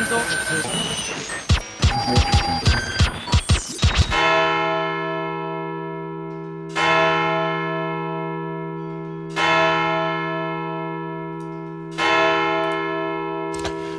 [0.00, 0.16] nicht so.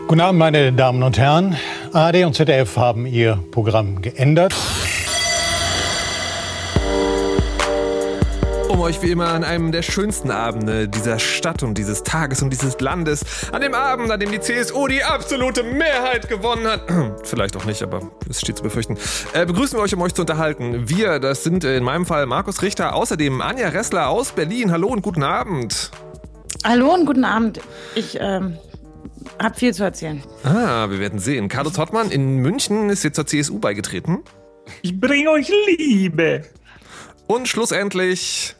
[0.08, 1.56] Guten Abend, meine Damen und Herren.
[1.94, 4.54] ARD und ZDF haben ihr Programm geändert.
[8.82, 12.80] Euch wie immer an einem der schönsten Abende dieser Stadt und dieses Tages und dieses
[12.80, 16.82] Landes, an dem Abend, an dem die CSU die absolute Mehrheit gewonnen hat,
[17.24, 18.98] vielleicht auch nicht, aber es steht zu befürchten,
[19.34, 20.90] äh, begrüßen wir euch, um euch zu unterhalten.
[20.90, 24.72] Wir, das sind in meinem Fall Markus Richter, außerdem Anja Ressler aus Berlin.
[24.72, 25.92] Hallo und guten Abend.
[26.64, 27.60] Hallo und guten Abend.
[27.94, 28.58] Ich ähm,
[29.38, 30.24] hab viel zu erzählen.
[30.44, 31.50] Ah, wir werden sehen.
[31.50, 34.24] Carlos Hottmann in München ist jetzt zur CSU beigetreten.
[34.82, 36.46] Ich bringe euch Liebe.
[37.28, 38.56] Und schlussendlich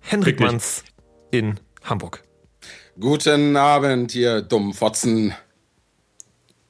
[0.00, 0.40] Henrik?
[0.40, 0.84] Manns
[1.30, 2.22] in Hamburg.
[2.98, 5.34] Guten Abend, ihr Dummfotzen.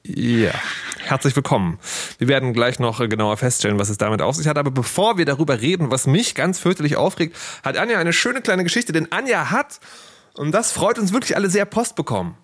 [0.03, 0.51] Ja,
[1.05, 1.79] herzlich willkommen.
[2.17, 4.57] Wir werden gleich noch äh, genauer feststellen, was es damit auf sich hat.
[4.57, 8.63] Aber bevor wir darüber reden, was mich ganz fürchterlich aufregt, hat Anja eine schöne kleine
[8.63, 8.93] Geschichte.
[8.93, 9.79] Denn Anja hat,
[10.35, 12.37] und das freut uns wirklich alle sehr, Post bekommen.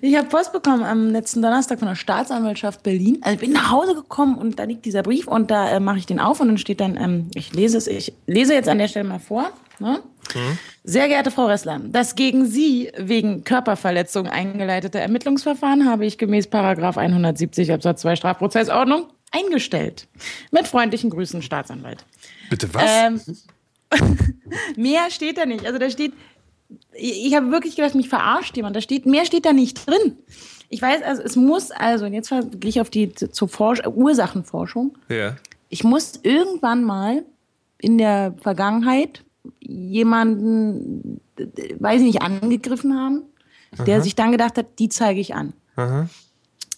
[0.00, 3.18] Ich habe Post bekommen am letzten Donnerstag von der Staatsanwaltschaft Berlin.
[3.22, 5.98] Also ich bin nach Hause gekommen und da liegt dieser Brief und da äh, mache
[5.98, 8.78] ich den auf und dann steht dann, ähm, ich lese es, ich lese jetzt an
[8.78, 9.50] der Stelle mal vor.
[9.80, 10.02] Ne?
[10.84, 16.98] Sehr geehrte Frau Ressler, das gegen Sie wegen Körperverletzung eingeleitete Ermittlungsverfahren habe ich gemäß Paragraph
[16.98, 20.06] 170 Absatz 2 Strafprozessordnung eingestellt.
[20.50, 22.04] Mit freundlichen Grüßen, Staatsanwalt.
[22.50, 22.84] Bitte was?
[22.86, 23.20] Ähm,
[24.76, 25.66] mehr steht da nicht.
[25.66, 26.12] Also da steht,
[26.92, 28.76] ich, ich habe wirklich gedacht, mich verarscht jemand.
[28.76, 30.18] Da steht, mehr steht da nicht drin.
[30.68, 34.96] Ich weiß, also es muss, also und jetzt gehe ich auf die zur Forsch Ursachenforschung.
[35.08, 35.36] ja.
[35.72, 37.22] Ich muss irgendwann mal
[37.78, 39.22] in der Vergangenheit
[39.60, 41.20] jemanden,
[41.78, 43.22] weiß ich nicht, angegriffen haben,
[43.86, 45.52] der sich dann gedacht hat, die zeige ich an.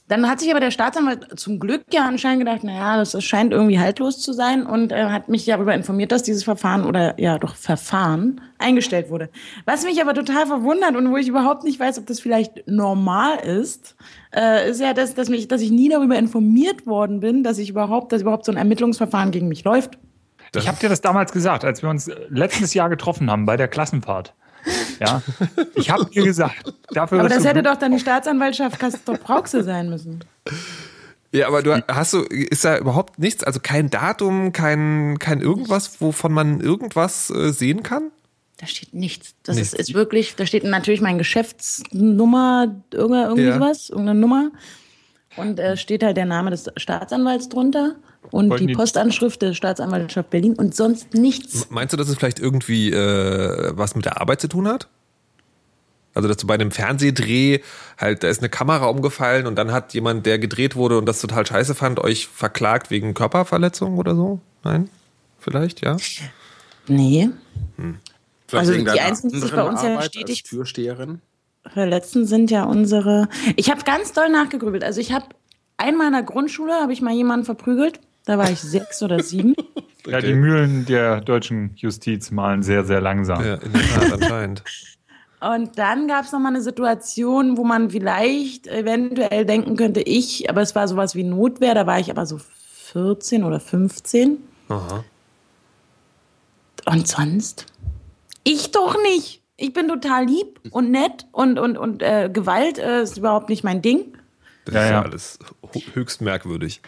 [0.09, 3.51] Dann hat sich aber der Staatsanwalt zum Glück ja anscheinend gedacht, naja, das das scheint
[3.51, 7.39] irgendwie haltlos zu sein und äh, hat mich darüber informiert, dass dieses Verfahren oder ja
[7.39, 9.31] doch Verfahren eingestellt wurde.
[9.65, 13.39] Was mich aber total verwundert und wo ich überhaupt nicht weiß, ob das vielleicht normal
[13.39, 13.97] ist,
[14.37, 17.71] äh, ist ja, dass, dass, mich, dass ich nie darüber informiert worden bin, dass ich
[17.71, 19.99] überhaupt, dass überhaupt so ein Ermittlungsverfahren gegen mich läuft.
[20.55, 23.69] Ich habe dir das damals gesagt, als wir uns letztes Jahr getroffen haben bei der
[23.69, 24.35] Klassenfahrt.
[25.01, 25.23] Ja,
[25.75, 29.89] ich habe dir gesagt, dafür Aber das hätte doch dann die Staatsanwaltschaft Castor Brauxel sein
[29.91, 30.25] müssen.
[31.33, 36.01] Ja, aber du hast du, ist da überhaupt nichts, also kein Datum, kein, kein irgendwas,
[36.01, 38.11] wovon man irgendwas äh, sehen kann?
[38.59, 39.35] Da steht nichts.
[39.43, 39.73] Das Nichts.
[39.73, 43.55] Ist, ist wirklich, da steht natürlich meine Geschäftsnummer, irgendwie, irgendwie Ja.
[43.55, 44.51] sowas, irgendeine Nummer.
[45.37, 47.97] Und äh, steht halt der Name des Staatsanwalts drunter
[48.31, 51.69] und Wollten die die- Postanschrift der Staatsanwaltschaft Berlin und sonst nichts.
[51.71, 54.89] Meinst du, dass es vielleicht irgendwie äh, was mit der Arbeit zu tun hat?
[56.15, 57.61] Also, dass du bei einem Fernsehdreh
[57.97, 61.21] halt, da ist eine Kamera umgefallen und dann hat jemand, der gedreht wurde und das
[61.23, 64.39] total scheiße fand, euch verklagt wegen Körperverletzung oder so?
[64.63, 64.91] Nein?
[65.39, 65.97] Vielleicht, ja?
[66.87, 67.31] Nee.
[68.47, 71.23] Vielleicht Also die deiner einzigen, die sich bei uns ja stetig- als Türsteherin.
[71.67, 73.29] Verletzten sind ja unsere.
[73.57, 74.85] Ich habe ganz doll nachgegrübelt.
[74.85, 75.27] Also ich habe
[75.77, 78.01] einmal in der Grundschule habe ich mal jemanden verprügelt.
[78.25, 79.55] Da war ich sechs oder sieben.
[80.07, 83.45] Ja, die Mühlen der deutschen Justiz malen sehr, sehr langsam.
[83.45, 84.65] Ja, in der Tat, anscheinend.
[85.41, 90.63] Und dann gab es nochmal eine Situation, wo man vielleicht eventuell denken könnte, ich, aber
[90.63, 92.39] es war sowas wie Notwehr, da war ich aber so
[92.93, 94.39] 14 oder 15.
[94.69, 95.05] Aha.
[96.87, 97.67] Und sonst?
[98.45, 99.42] Ich doch nicht.
[99.63, 103.63] Ich bin total lieb und nett und, und, und äh, Gewalt äh, ist überhaupt nicht
[103.63, 104.17] mein Ding.
[104.65, 105.03] Das Ja, ist ja ja.
[105.03, 105.39] alles
[105.95, 106.81] höchst merkwürdig.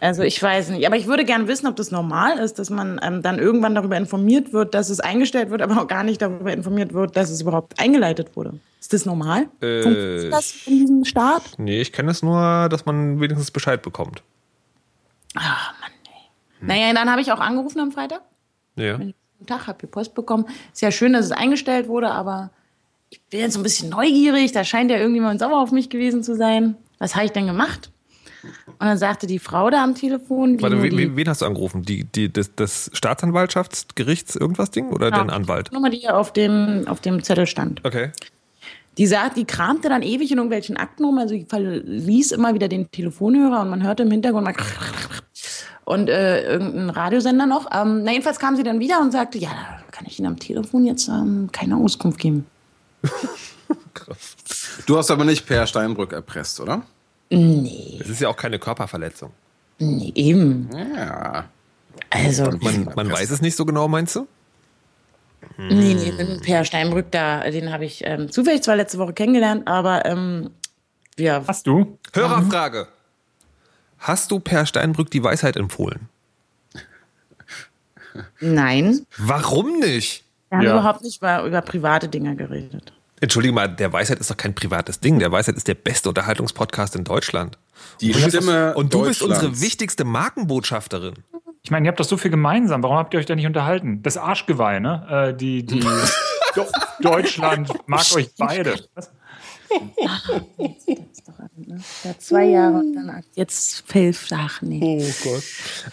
[0.00, 0.86] Also ich weiß nicht.
[0.86, 3.96] Aber ich würde gerne wissen, ob das normal ist, dass man ähm, dann irgendwann darüber
[3.96, 7.40] informiert wird, dass es eingestellt wird, aber auch gar nicht darüber informiert wird, dass es
[7.40, 8.60] überhaupt eingeleitet wurde.
[8.78, 9.48] Ist das normal?
[9.60, 11.42] Äh, Funktioniert das in diesem Staat?
[11.58, 14.22] Nee, ich kenne es nur, dass man wenigstens Bescheid bekommt.
[15.34, 16.66] Ah, Mann, ey.
[16.66, 18.20] Naja, dann habe ich auch angerufen am Freitag.
[18.76, 18.98] Ja.
[19.40, 20.44] Guten Tag, habe die Post bekommen.
[20.70, 22.50] Ist ja schön, dass es eingestellt wurde, aber
[23.08, 24.52] ich bin jetzt so ein bisschen neugierig.
[24.52, 26.76] Da scheint ja irgendjemand sauer auf mich gewesen zu sein.
[26.98, 27.90] Was habe ich denn gemacht?
[28.66, 31.46] Und dann sagte die Frau da am Telefon, die, Warte, wen, die wen- hast du
[31.46, 31.82] angerufen?
[31.82, 35.72] Die, die, das, das Staatsanwaltschaftsgerichts irgendwas Ding oder den Anwalt?
[35.72, 37.82] Nummer, die hier auf dem, auf dem Zettel stand.
[37.84, 38.12] Okay.
[38.98, 42.68] Die sagt, die kramte dann ewig in irgendwelchen Akten rum, also die verließ immer wieder
[42.68, 44.54] den Telefonhörer und man hörte im Hintergrund mal
[45.90, 47.66] und äh, irgendein Radiosender noch.
[47.74, 50.38] Ähm, na, jedenfalls kam sie dann wieder und sagte, ja, da kann ich Ihnen am
[50.38, 52.46] Telefon jetzt ähm, keine Auskunft geben.
[54.86, 56.82] Du hast aber nicht Per Steinbrück erpresst, oder?
[57.30, 59.30] Nee, Es ist ja auch keine Körperverletzung.
[59.78, 60.68] nee, eben.
[60.96, 61.44] Ja.
[62.08, 64.26] Also, Man, man weiß es nicht so genau, meinst du?
[65.56, 69.68] nee, nee, mit Per Steinbrück da, den habe ich ähm, zufällig zwar letzte Woche kennengelernt,
[69.68, 70.50] aber ähm,
[71.18, 71.98] Ja, Hast du?
[72.12, 72.88] Hörerfrage.
[74.00, 76.08] Hast du Per Steinbrück die Weisheit empfohlen?
[78.40, 79.06] nein.
[79.18, 80.24] Warum nicht?
[80.48, 80.72] Wir haben Ja.
[80.72, 82.92] überhaupt nicht über, über private Dinge geredet.
[83.20, 85.18] Entschuldige mal, der Weisheit ist doch kein privates Ding.
[85.18, 87.58] Der Weisheit ist der beste Unterhaltungspodcast in Deutschland.
[88.00, 91.14] Die Stimme Und du bist unsere wichtigste Markenbotschafterin.
[91.62, 92.82] Ich meine, ihr habt doch so viel gemeinsam.
[92.82, 94.02] Warum habt ihr euch da nicht unterhalten?
[94.02, 95.28] Das Arschgeweih, ne?
[95.30, 95.84] Äh, die, die
[97.00, 98.76] Deutschland mag euch beide.
[98.94, 99.10] Was?
[102.04, 104.68] Ja, zwei Jahre und dann jetzt fünf Sachen.
[104.68, 105.04] Nee.
[105.04, 105.42] Oh Gott.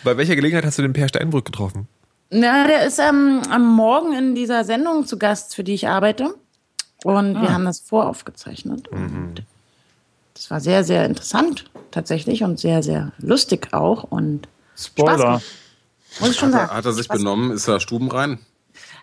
[0.04, 1.88] Bei welcher Gelegenheit hast du den Per Steinbrück getroffen?
[2.30, 6.36] Na, der ist ähm, am Morgen in dieser Sendung zu Gast, für die ich arbeite.
[7.04, 8.88] Und wir haben das voraufgezeichnet.
[8.90, 9.44] Und
[10.34, 14.04] das war sehr, sehr interessant tatsächlich und sehr, sehr lustig auch.
[14.04, 15.40] Und Spoiler.
[15.40, 15.44] Spaß
[16.20, 16.78] muss ich schon Hat er, sagen.
[16.78, 17.52] hat er sich Spaß benommen?
[17.52, 18.40] Ist er stubenrein?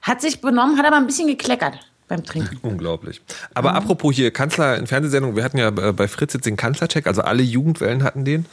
[0.02, 1.78] Hat sich benommen, hat aber ein bisschen gekleckert
[2.08, 2.58] beim Trinken.
[2.62, 3.20] Unglaublich.
[3.54, 7.22] Aber apropos hier Kanzler in Fernsehsendungen, wir hatten ja bei Fritz jetzt den Kanzlercheck, also
[7.22, 8.46] alle Jugendwellen hatten den.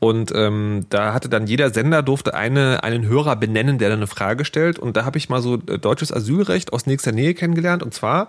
[0.00, 4.06] Und ähm, da hatte dann jeder Sender durfte eine, einen Hörer benennen, der dann eine
[4.06, 4.78] Frage stellt.
[4.78, 7.82] Und da habe ich mal so äh, deutsches Asylrecht aus nächster Nähe kennengelernt.
[7.82, 8.28] Und zwar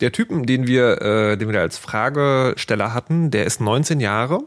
[0.00, 4.40] der Typen, den wir, äh, den wir da als Fragesteller hatten, der ist 19 Jahre,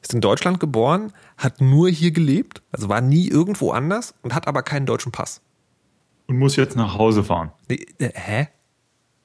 [0.00, 4.48] ist in Deutschland geboren, hat nur hier gelebt, also war nie irgendwo anders und hat
[4.48, 5.42] aber keinen deutschen Pass.
[6.26, 7.52] Und muss jetzt nach Hause fahren.
[7.68, 8.48] Nee, äh, hä?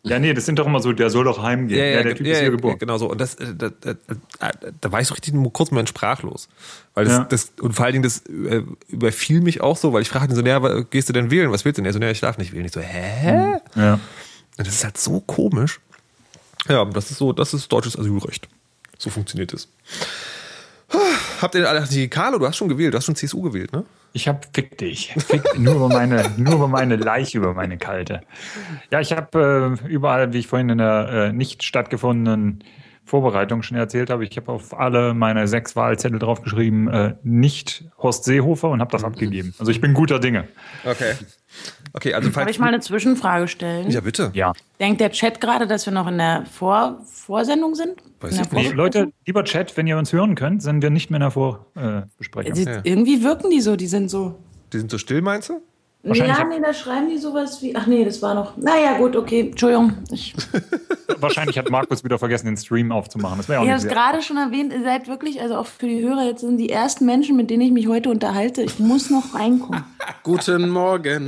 [0.08, 1.80] Ja, nee, das sind doch immer so, der soll doch heimgehen.
[1.80, 2.78] Ja, der ge- Typ ist hier geboren.
[2.80, 3.10] Genau so.
[3.10, 3.96] Und das, äh, da, da,
[4.82, 6.48] da, war ich so richtig nur kurz mal sprachlos.
[6.94, 7.24] Weil das, Ja.
[7.24, 10.36] das, und vor allen Dingen, das äh, überfiel mich auch so, weil ich fragte ihn
[10.36, 10.60] so, naja,
[10.90, 11.52] gehst du denn wählen?
[11.52, 11.90] Was willst du denn?
[11.90, 12.66] Er so, naja, ich darf nicht wählen.
[12.66, 13.58] Ich so, hä?
[13.76, 13.94] Ja.
[13.96, 15.80] Und das ist halt so komisch.
[16.70, 18.48] Ja, das ist so, das ist deutsches Asylrecht.
[18.98, 19.68] So funktioniert es.
[21.42, 23.84] Habt ihr alle, die Carlo, du hast schon gewählt, du hast schon CSU gewählt, ne?
[24.16, 25.14] Ich hab fick dich.
[25.18, 28.22] Fick, nur über meine, nur über meine Leiche, über meine kalte.
[28.90, 32.64] Ja, ich habe äh, überall, wie ich vorhin in der äh, nicht stattgefundenen
[33.06, 38.24] Vorbereitung schon erzählt habe, ich habe auf alle meine sechs Wahlzettel draufgeschrieben, äh, nicht Horst
[38.26, 39.54] Seehofer und habe das abgegeben.
[39.60, 40.48] Also ich bin guter Dinge.
[40.84, 41.14] Okay.
[41.94, 43.90] Okay, also Darf ich mal eine Zwischenfrage stellen?
[43.90, 44.32] Ja, bitte.
[44.34, 44.52] Ja.
[44.80, 47.94] Denkt der Chat gerade, dass wir noch in der Vor Vorsendung sind?
[48.20, 48.74] Weiß ich nicht.
[48.74, 52.56] Leute, lieber Chat, wenn ihr uns hören könnt, sind wir nicht mehr in der Vorbesprechung.
[52.56, 54.36] Sie- Irgendwie wirken die so, die sind so.
[54.74, 55.62] Die sind so still, meinst du?
[56.08, 57.76] Wahrscheinlich ja, nee, da schreiben die sowas wie.
[57.76, 58.56] Ach nee, das war noch.
[58.58, 59.94] Naja, gut, okay, Entschuldigung.
[60.12, 60.36] Ich,
[61.20, 63.38] Wahrscheinlich hat Markus wieder vergessen, den Stream aufzumachen.
[63.38, 65.66] Das wäre auch ich habe nicht es gerade schon erwähnt, ihr seid wirklich, also auch
[65.66, 68.62] für die Hörer, jetzt sind die ersten Menschen, mit denen ich mich heute unterhalte.
[68.62, 69.84] Ich muss noch reinkommen.
[70.24, 71.28] Guten Morgen.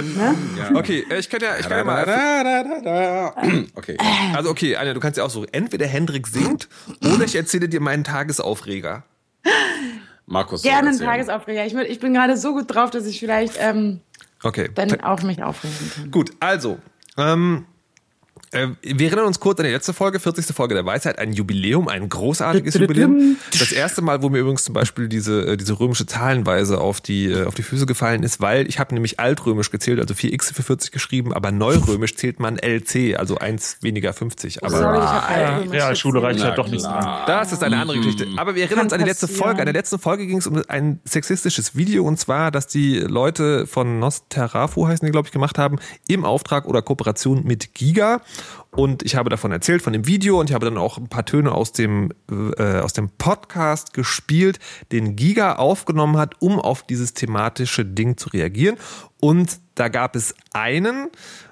[0.59, 0.77] Ja.
[0.77, 2.05] Okay, äh, ich kann ja, ich kann ja Da, mal.
[2.05, 3.47] da, da, da, da.
[3.75, 3.97] Okay.
[4.35, 6.67] Also okay, Anja, du kannst ja auch so, entweder Hendrik singt
[7.03, 9.03] oder ich erzähle dir meinen Tagesaufreger.
[10.29, 10.61] Markus.
[10.61, 11.09] Gerne ein erzählen.
[11.09, 11.65] Tagesaufreger.
[11.65, 14.01] Ich, würd- ich bin gerade so gut drauf, dass ich vielleicht ähm,
[14.43, 14.69] Okay.
[14.73, 16.11] dann auch mich aufregen kann.
[16.11, 16.79] Gut, also,
[17.17, 17.76] ähm, äh,
[18.51, 20.55] wir erinnern uns kurz an die letzte Folge, 40.
[20.55, 23.35] Folge der Weisheit, ein Jubiläum, ein großartiges Jubiläum.
[23.51, 27.25] Das erste Mal, wo mir übrigens zum Beispiel diese, äh, diese römische Zahlenweise auf die,
[27.25, 30.63] äh, auf die Füße gefallen ist, weil ich habe nämlich altrömisch gezählt, also 4x für
[30.63, 34.63] 40 geschrieben, aber neurömisch zählt man LC, also 1 weniger 50.
[34.63, 37.23] Aber Sorry, ich Ja, Realschule reicht ja doch nicht dran.
[37.27, 38.27] Das ist eine andere Geschichte.
[38.37, 39.45] Aber wir erinnern uns an die letzte passieren.
[39.45, 39.59] Folge.
[39.59, 43.67] An der letzten Folge ging es um ein sexistisches Video und zwar, dass die Leute
[43.67, 48.21] von Nosterafu heißen die, glaube ich, gemacht haben, im Auftrag oder Kooperation mit Giga.
[48.71, 51.25] Und ich habe davon erzählt, von dem Video und ich habe dann auch ein paar
[51.25, 54.59] Töne aus dem, äh, aus dem Podcast gespielt,
[54.91, 58.77] den Giga aufgenommen hat, um auf dieses thematische Ding zu reagieren.
[59.19, 61.09] Und da gab es einen,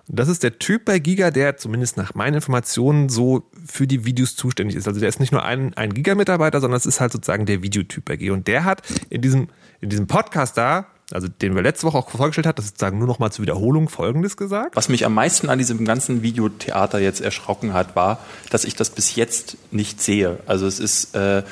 [0.07, 4.35] das ist der Typ bei Giga, der zumindest nach meinen Informationen so für die Videos
[4.35, 4.87] zuständig ist.
[4.87, 8.05] Also der ist nicht nur ein, ein Giga-Mitarbeiter, sondern es ist halt sozusagen der Videotyp
[8.05, 8.33] bei Giga.
[8.33, 9.47] Und der hat in diesem,
[9.81, 12.97] in diesem Podcast da, also den wir letzte Woche auch vorgestellt hat, das ist sozusagen
[12.97, 14.75] nur noch mal zur Wiederholung Folgendes gesagt.
[14.75, 18.19] Was mich am meisten an diesem ganzen Videotheater jetzt erschrocken hat, war,
[18.49, 20.39] dass ich das bis jetzt nicht sehe.
[20.47, 21.43] Also es ist, äh,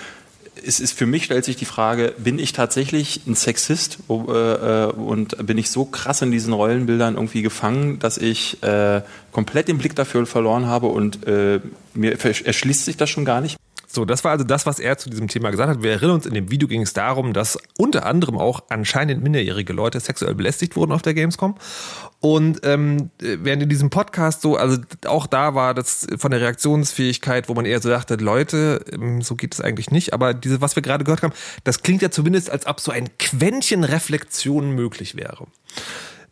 [0.65, 4.85] es ist für mich stellt sich die Frage, bin ich tatsächlich ein Sexist äh, äh,
[4.91, 9.77] und bin ich so krass in diesen Rollenbildern irgendwie gefangen, dass ich äh, komplett den
[9.77, 11.59] Blick dafür verloren habe und äh,
[11.93, 13.57] mir erschließt sich das schon gar nicht.
[13.93, 15.83] So, das war also das, was er zu diesem Thema gesagt hat.
[15.83, 19.71] Wir erinnern uns, in dem Video ging es darum, dass unter anderem auch anscheinend minderjährige
[19.71, 21.55] Leute sexuell belästigt wurden auf der Gamescom.
[22.19, 27.49] Und ähm, während in diesem Podcast so, also auch da war das von der Reaktionsfähigkeit,
[27.49, 30.11] wo man eher so dachte, Leute, ähm, so geht es eigentlich nicht.
[30.11, 31.33] Aber diese, was wir gerade gehört haben,
[31.63, 35.45] das klingt ja zumindest, als ob so ein Quäntchen Reflexion möglich wäre.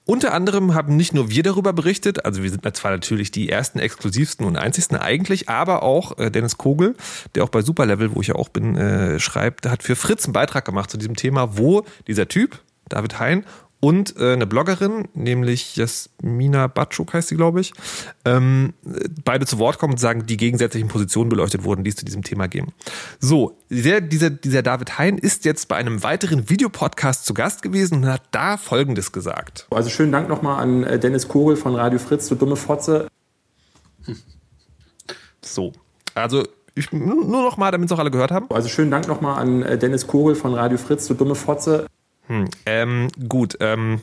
[0.06, 3.78] Unter anderem haben nicht nur wir darüber berichtet, also wir sind zwar natürlich die ersten,
[3.78, 6.96] exklusivsten und einzigsten eigentlich, aber auch äh, Dennis Kogel,
[7.36, 10.34] der auch bei Superlevel, wo ich ja auch bin, äh, schreibt, hat für Fritz einen
[10.34, 13.46] Beitrag gemacht zu diesem Thema, wo dieser Typ, David Hein,
[13.82, 17.74] und äh, eine Bloggerin, nämlich Jasmina Batschuk heißt sie, glaube ich,
[18.26, 18.74] ähm,
[19.26, 22.24] beide zu Wort kommen und sagen, die gegensätzlichen Positionen beleuchtet wurden, die es zu diesem
[22.24, 22.74] Thema geben.
[23.20, 27.96] So, der, dieser, dieser David Hein ist jetzt bei einem weiteren Videopodcast zu Gast gewesen
[27.98, 29.66] und hat da Folgendes gesagt.
[29.72, 33.08] Also schönen Dank nochmal an äh, Dennis Kogel von Radio Fritz, du dumme Fotze.
[35.44, 35.74] So,
[36.14, 36.44] also
[36.76, 38.46] ich, nur noch mal, damit es auch alle gehört haben.
[38.50, 41.88] Also schönen Dank nochmal an äh, Dennis Kogel von Radio Fritz, du dumme Fotze.
[42.32, 44.00] Hm, ähm, gut, ähm,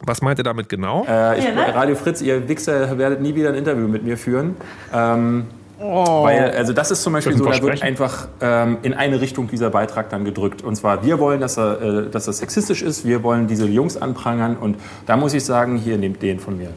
[0.00, 1.06] was meint ihr damit genau?
[1.08, 4.56] Äh, ich, Radio Fritz, ihr Wichser werdet nie wieder ein Interview mit mir führen.
[4.92, 5.46] Ähm,
[5.78, 6.24] oh.
[6.24, 9.70] Weil, also das ist zum Beispiel so, da wird einfach ähm, in eine Richtung dieser
[9.70, 10.62] Beitrag dann gedrückt.
[10.62, 13.96] Und zwar, wir wollen, dass er, äh, dass er sexistisch ist, wir wollen diese Jungs
[13.96, 14.76] anprangern und
[15.06, 16.70] da muss ich sagen, hier nehmt den von mir.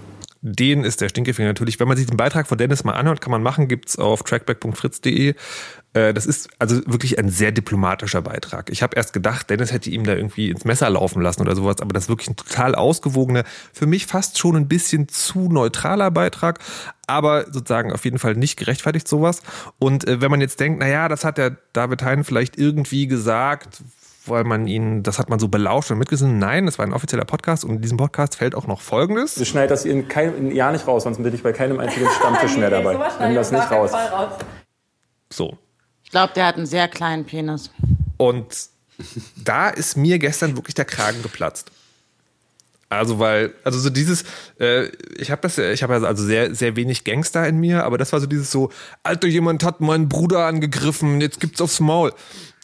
[0.44, 1.80] Den ist der Stinkefinger natürlich.
[1.80, 5.34] Wenn man sich den Beitrag von Dennis mal anhört, kann man machen, gibt's auf trackback.fritz.de.
[5.96, 8.70] Äh, das ist also wirklich ein sehr diplomatischer Beitrag.
[8.70, 11.80] Ich habe erst gedacht, Dennis hätte ihm da irgendwie ins Messer laufen lassen oder sowas,
[11.80, 16.12] aber das ist wirklich ein total ausgewogener, für mich fast schon ein bisschen zu neutraler
[16.12, 16.60] Beitrag,
[17.08, 19.42] aber sozusagen auf jeden Fall nicht gerechtfertigt sowas.
[19.80, 23.82] Und äh, wenn man jetzt denkt, naja, das hat der David Hein vielleicht irgendwie gesagt,
[24.26, 26.40] weil man ihn, das hat man so belauscht und mitgesungen.
[26.40, 29.36] Nein, das war ein offizieller Podcast und in diesem Podcast fällt auch noch Folgendes.
[29.36, 32.58] Du schneidet das in kein Jahr nicht raus, sonst bin ich bei keinem einzigen Stammtisch
[32.58, 32.98] mehr dabei.
[33.22, 33.92] Nimm das nicht raus.
[35.32, 35.58] So.
[36.06, 37.70] Ich glaube, der hat einen sehr kleinen Penis.
[38.16, 38.70] Und
[39.36, 41.72] da ist mir gestern wirklich der Kragen geplatzt.
[42.88, 44.24] Also weil, also so dieses,
[44.60, 44.86] äh,
[45.18, 48.22] ich habe das, ich habe also sehr, sehr wenig Gangster in mir, aber das war
[48.22, 48.72] so dieses so,
[49.04, 52.14] Alter, jemand hat meinen Bruder angegriffen, jetzt gibt's aufs Maul.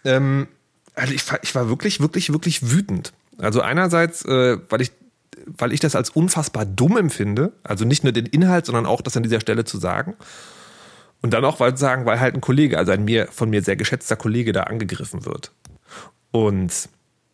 [0.06, 0.48] Ähm,
[0.94, 3.12] also ich, ich war wirklich, wirklich, wirklich wütend.
[3.40, 4.92] Also einerseits, äh, weil ich
[5.46, 9.18] weil ich das als unfassbar dumm empfinde, also nicht nur den Inhalt, sondern auch das
[9.18, 10.16] an dieser Stelle zu sagen.
[11.22, 13.76] Und dann auch, weil sagen, weil halt ein Kollege, also ein mir, von mir sehr
[13.76, 15.52] geschätzter Kollege da angegriffen wird.
[16.32, 16.90] Und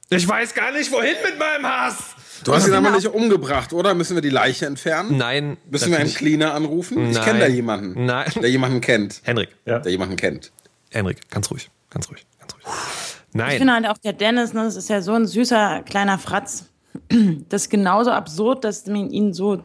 [0.09, 1.97] ich weiß gar nicht, wohin mit meinem Hass.
[2.43, 3.93] Du hast ihn aber nicht umgebracht, oder?
[3.95, 5.17] Müssen wir die Leiche entfernen?
[5.17, 5.57] Nein.
[5.69, 6.97] Müssen wir einen Cleaner anrufen?
[6.97, 7.11] Nein.
[7.11, 8.05] Ich kenne da jemanden.
[8.05, 8.31] Nein.
[8.35, 9.21] Der jemanden kennt.
[9.23, 9.49] Henrik.
[9.65, 9.79] Ja.
[9.79, 10.51] Der jemanden kennt.
[10.91, 12.63] Henrik, ganz ruhig, ganz ruhig, ganz ruhig.
[13.33, 13.51] Nein.
[13.51, 16.65] Ich finde halt auch der Dennis, ne, das ist ja so ein süßer kleiner Fratz.
[17.49, 19.63] Das ist genauso absurd, dass man ihn so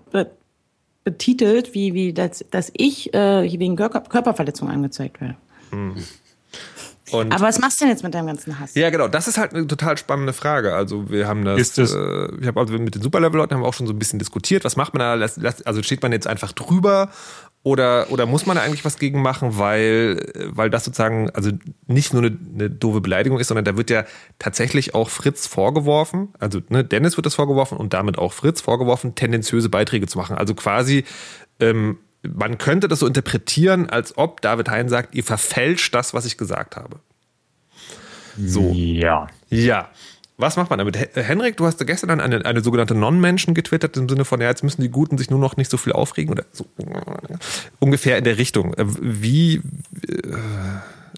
[1.04, 5.36] betitelt, wie, wie dass, dass ich äh, wegen Körper Körperverletzung angezeigt werde.
[5.70, 5.94] Hm.
[7.10, 8.74] Und Aber was machst du denn jetzt mit deinem ganzen Hass?
[8.74, 9.06] Ja, genau.
[9.08, 10.74] Das ist halt eine total spannende Frage.
[10.74, 13.68] Also wir haben das, Ist das äh, ich habe also mit den Superlevel-Leuten haben wir
[13.68, 14.64] auch schon so ein bisschen diskutiert.
[14.64, 15.52] Was macht man da?
[15.64, 17.10] Also steht man jetzt einfach drüber
[17.64, 21.50] oder, oder muss man da eigentlich was gegen machen, weil, weil das sozusagen also
[21.86, 24.04] nicht nur eine, eine doofe Beleidigung ist, sondern da wird ja
[24.38, 29.14] tatsächlich auch Fritz vorgeworfen, also ne, Dennis wird das vorgeworfen und damit auch Fritz vorgeworfen,
[29.14, 30.36] tendenziöse Beiträge zu machen.
[30.36, 31.04] Also quasi,
[31.60, 36.24] ähm, man könnte das so interpretieren, als ob David Hein sagt, ihr verfälscht das, was
[36.24, 36.98] ich gesagt habe.
[38.38, 38.72] So.
[38.72, 39.28] Ja.
[39.50, 39.90] Ja.
[40.42, 40.98] Was macht man damit?
[41.14, 44.82] Henrik, du hast gestern eine, eine sogenannte Non-Menschen getwittert, im Sinne von, ja, jetzt müssen
[44.82, 46.66] die Guten sich nur noch nicht so viel aufregen oder so
[47.78, 48.74] ungefähr in der Richtung.
[48.74, 49.62] Äh, wie,
[50.08, 50.32] äh,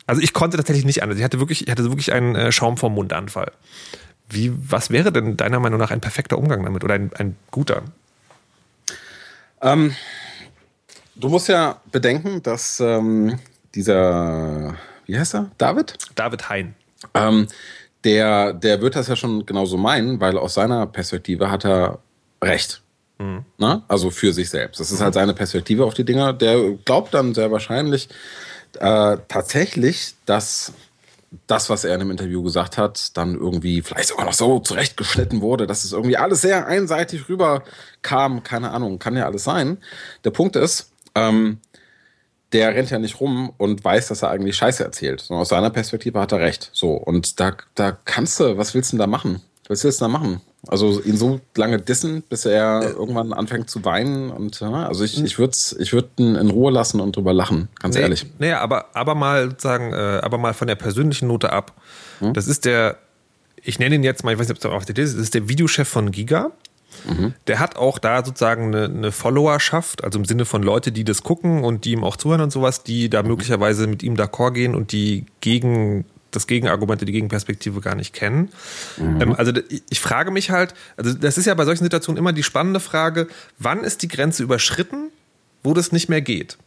[0.06, 1.16] also ich konnte tatsächlich nicht anders.
[1.16, 3.50] Ich hatte wirklich, ich hatte wirklich einen äh, Schaum vom Mundanfall.
[4.28, 7.82] Wie, was wäre denn deiner Meinung nach ein perfekter Umgang damit oder ein, ein guter?
[9.62, 9.96] Ähm,
[11.14, 13.38] du musst ja bedenken, dass ähm,
[13.74, 14.74] dieser,
[15.06, 15.50] wie heißt er?
[15.56, 15.96] David?
[16.14, 16.74] David Hein.
[17.14, 17.48] Ähm,
[18.04, 21.98] der, der wird das ja schon genauso meinen, weil aus seiner Perspektive hat er
[22.42, 22.82] recht.
[23.18, 23.44] Mhm.
[23.58, 23.84] Na?
[23.88, 24.80] Also für sich selbst.
[24.80, 26.32] Das ist halt seine Perspektive auf die Dinger.
[26.32, 28.08] Der glaubt dann sehr wahrscheinlich
[28.78, 30.72] äh, tatsächlich, dass
[31.46, 35.40] das, was er in dem Interview gesagt hat, dann irgendwie vielleicht sogar noch so zurechtgeschnitten
[35.40, 38.42] wurde, dass es irgendwie alles sehr einseitig rüberkam.
[38.42, 39.78] Keine Ahnung, kann ja alles sein.
[40.24, 41.58] Der Punkt ist, ähm,
[42.54, 45.20] der rennt ja nicht rum und weiß, dass er eigentlich Scheiße erzählt.
[45.20, 46.70] Sondern aus seiner Perspektive hat er recht.
[46.72, 49.42] So, und da, da kannst du, was willst du denn da machen?
[49.68, 50.40] Was willst du denn da machen?
[50.68, 52.90] Also ihn so lange dissen, bis er äh.
[52.90, 54.30] irgendwann anfängt zu weinen.
[54.30, 57.96] Und also ich, ich würde ich würd ihn in Ruhe lassen und drüber lachen, ganz
[57.96, 58.26] nee, ehrlich.
[58.38, 61.72] Naja, aber, aber mal sagen, äh, aber mal von der persönlichen Note ab.
[62.20, 62.32] Hm?
[62.34, 62.98] Das ist der,
[63.62, 65.34] ich nenne ihn jetzt mal, ich weiß nicht, ob es auf der ist, das ist
[65.34, 66.52] der Videochef von Giga.
[67.08, 67.34] Mhm.
[67.46, 71.22] Der hat auch da sozusagen eine, eine, Followerschaft, also im Sinne von Leute, die das
[71.22, 74.74] gucken und die ihm auch zuhören und sowas, die da möglicherweise mit ihm d'accord gehen
[74.74, 78.50] und die gegen das Gegenargumente, die Gegenperspektive gar nicht kennen.
[78.96, 79.20] Mhm.
[79.20, 79.52] Ähm, also
[79.88, 83.28] ich frage mich halt, also das ist ja bei solchen Situationen immer die spannende Frage,
[83.58, 85.10] wann ist die Grenze überschritten,
[85.62, 86.58] wo das nicht mehr geht?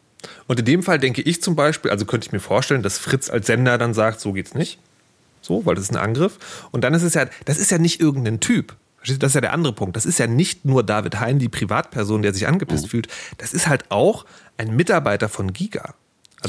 [0.48, 3.29] Und in dem Fall denke ich zum Beispiel, also könnte ich mir vorstellen, dass Fritz
[3.29, 4.79] als Sender dann sagt, so geht's nicht.
[5.41, 6.67] So, weil das ist ein Angriff.
[6.72, 8.75] Und dann ist es ja, das ist ja nicht irgendein Typ.
[9.08, 9.96] Das ist ja der andere Punkt.
[9.96, 12.90] Das ist ja nicht nur David Hein, die Privatperson, der sich angepisst mhm.
[12.90, 13.08] fühlt.
[13.38, 14.26] Das ist halt auch
[14.58, 15.96] ein Mitarbeiter von Giga.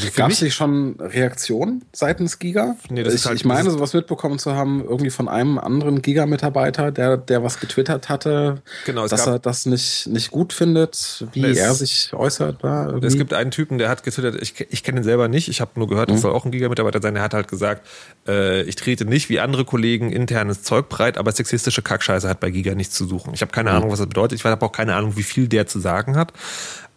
[0.05, 2.77] Also Gab es nicht schon Reaktionen seitens Giga?
[2.89, 6.03] Nee, das ich, ist halt, ich meine, sowas mitbekommen zu haben, irgendwie von einem anderen
[6.03, 11.45] Giga-Mitarbeiter, der, der was getwittert hatte, genau, dass er das nicht, nicht gut findet, wie
[11.45, 12.63] es, er sich äußert.
[12.63, 15.61] Da es gibt einen Typen, der hat getwittert, ich, ich kenne ihn selber nicht, ich
[15.61, 16.23] habe nur gehört, das mhm.
[16.23, 17.87] soll auch ein Giga-Mitarbeiter sein, der hat halt gesagt,
[18.27, 22.51] äh, ich trete nicht wie andere Kollegen internes Zeug breit, aber sexistische Kackscheiße hat bei
[22.51, 23.35] Giga nichts zu suchen.
[23.35, 23.77] Ich habe keine mhm.
[23.77, 26.33] Ahnung, was das bedeutet, ich habe auch keine Ahnung, wie viel der zu sagen hat.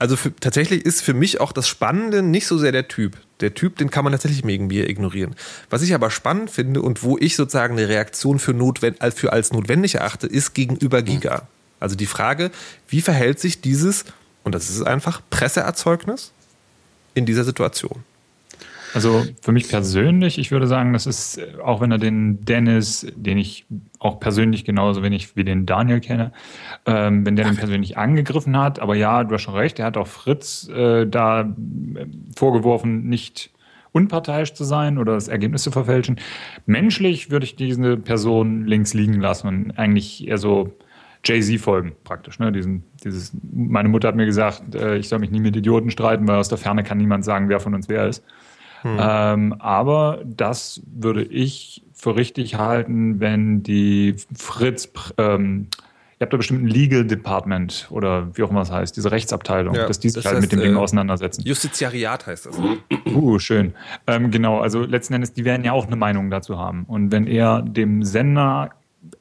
[0.02, 3.18] Also für, tatsächlich ist für mich auch das Spannende nicht so sehr der Typ.
[3.40, 5.34] Der Typ, den kann man tatsächlich irgendwie ignorieren.
[5.70, 9.54] Was ich aber spannend finde und wo ich sozusagen eine Reaktion für, notwend, für als
[9.54, 11.48] notwendig erachte, ist gegenüber Giga.
[11.80, 12.52] Also die Frage,
[12.90, 14.04] wie verhält sich dieses,
[14.44, 16.34] und das ist einfach, Presseerzeugnis
[17.14, 18.04] in dieser Situation?
[18.94, 23.38] Also für mich persönlich, ich würde sagen, das ist, auch wenn er den Dennis, den
[23.38, 23.66] ich
[24.00, 26.32] auch persönlich genauso wenig wie den Daniel kenne,
[26.86, 29.98] ähm, wenn der den persönlich angegriffen hat, aber ja, du hast schon recht, er hat
[29.98, 31.46] auch Fritz äh, da äh,
[32.36, 33.52] vorgeworfen, nicht
[33.94, 36.20] unparteiisch zu sein oder das Ergebnis zu verfälschen.
[36.66, 40.74] Menschlich würde ich diese Person links liegen lassen und eigentlich eher so
[41.24, 42.40] Jay-Z folgen, praktisch.
[42.40, 42.52] Ne?
[42.52, 46.28] Diesen, dieses, meine Mutter hat mir gesagt, äh, ich soll mich nie mit Idioten streiten,
[46.28, 48.24] weil aus der Ferne kann niemand sagen, wer von uns wer ist.
[48.82, 48.98] Hm.
[49.00, 55.68] Ähm, aber das würde ich für richtig halten, wenn die Fritz, ähm,
[56.20, 59.76] ihr habt da bestimmt ein Legal Department oder wie auch immer das heißt, diese Rechtsabteilung,
[59.76, 61.44] ja, dass die sich das halt heißt, mit dem Ding äh, auseinandersetzen.
[61.44, 62.60] Justiziariat heißt das.
[63.06, 63.74] Uh, schön.
[64.08, 66.86] Ähm, genau, also letzten Endes, die werden ja auch eine Meinung dazu haben.
[66.88, 68.72] Und wenn er dem Sender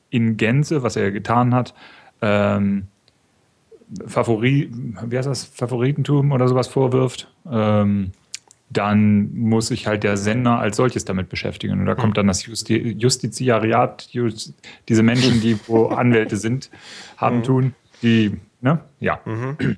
[0.09, 1.75] in Gänze, was er getan hat,
[2.23, 2.87] ähm,
[4.07, 4.71] Favori,
[5.07, 8.13] wie heißt das, Favoritentum oder sowas vorwirft, ähm,
[8.71, 11.81] dann muss sich halt der Sender als solches damit beschäftigen.
[11.81, 14.55] Und da kommt dann das Justi Justiziariat, Just,
[14.89, 16.71] diese Menschen, die wo Anwälte sind,
[17.17, 17.43] haben mhm.
[17.43, 19.21] tun, die, ne, ja.
[19.25, 19.77] Mhm.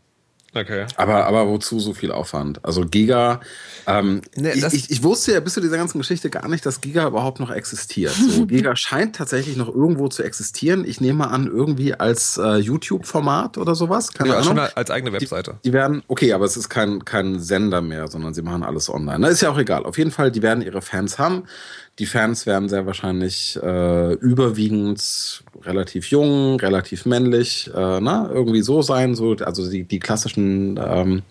[0.54, 0.86] Okay.
[0.96, 2.62] Aber, aber wozu so viel Aufwand?
[2.62, 3.40] Also Giga,
[3.86, 6.82] ähm, nee, ich, ich, ich, wusste ja bis zu dieser ganzen Geschichte gar nicht, dass
[6.82, 8.12] Giga überhaupt noch existiert.
[8.12, 10.84] So, Giga scheint tatsächlich noch irgendwo zu existieren.
[10.84, 14.12] Ich nehme an, irgendwie als äh, YouTube-Format oder sowas.
[14.12, 14.48] Keine ja, Ahnung.
[14.48, 15.58] schon als eigene Webseite.
[15.64, 18.90] Die, die, werden, okay, aber es ist kein, kein Sender mehr, sondern sie machen alles
[18.90, 19.20] online.
[19.20, 19.84] Na, ist ja auch egal.
[19.84, 21.44] Auf jeden Fall, die werden ihre Fans haben.
[21.98, 28.82] Die Fans werden sehr wahrscheinlich äh, überwiegend relativ jung, relativ männlich, äh, na, irgendwie so
[28.82, 31.22] sein, so, also die, die klassischen, ähm,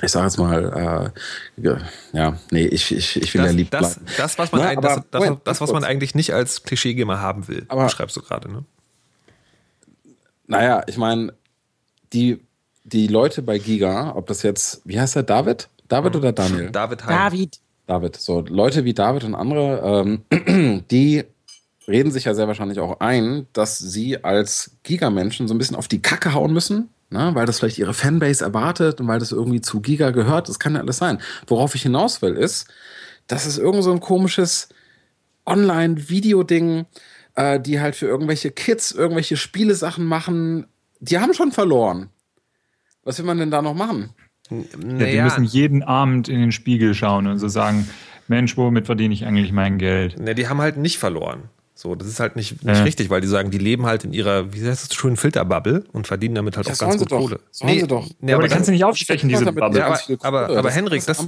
[0.00, 1.12] ich sage jetzt mal,
[1.56, 1.76] äh,
[2.12, 4.12] ja, nee, ich, ich, ich will das, ja lieb das, bleiben.
[4.16, 7.20] Das, was man, Na, aber, das, das, Moment, das, was man eigentlich nicht als Klischee-Gamer
[7.20, 8.64] haben will, aber, schreibst du gerade, ne?
[10.46, 11.32] Naja, ich meine,
[12.12, 12.40] die,
[12.84, 15.68] die Leute bei Giga, ob das jetzt, wie heißt er, David?
[15.88, 16.20] David hm.
[16.20, 16.70] oder Daniel?
[16.70, 17.16] David Heim.
[17.16, 17.60] David.
[17.86, 18.16] David.
[18.16, 21.24] So, Leute wie David und andere, ähm, die
[21.88, 25.88] reden sich ja sehr wahrscheinlich auch ein, dass sie als Giga-Menschen so ein bisschen auf
[25.88, 27.30] die Kacke hauen müssen, ne?
[27.34, 30.48] weil das vielleicht ihre Fanbase erwartet und weil das irgendwie zu Giga gehört.
[30.48, 31.20] Das kann ja alles sein.
[31.46, 32.68] Worauf ich hinaus will, ist,
[33.26, 34.68] dass es irgend so ein komisches
[35.46, 36.86] Online-Video-Ding,
[37.34, 40.66] äh, die halt für irgendwelche Kids irgendwelche Spielesachen machen,
[41.00, 42.10] die haben schon verloren.
[43.04, 44.10] Was will man denn da noch machen?
[44.50, 47.88] Ja, die müssen jeden Abend in den Spiegel schauen und so sagen,
[48.28, 50.20] Mensch, womit verdiene ich eigentlich mein Geld?
[50.20, 51.48] Ne, die haben halt nicht verloren.
[51.74, 52.82] So, das ist halt nicht, nicht ja.
[52.82, 56.06] richtig, weil die sagen, die leben halt in ihrer, wie heißt das, schönen Filterbubble und
[56.06, 57.40] verdienen damit halt ja, auch ganz gut Kohle.
[57.50, 58.06] Sollen nee, sie doch.
[58.20, 59.78] Nee, aber, aber kannst du nicht aufstechen, diese Bubble.
[59.78, 61.26] Ja, aber, aber, aber Henrik, das,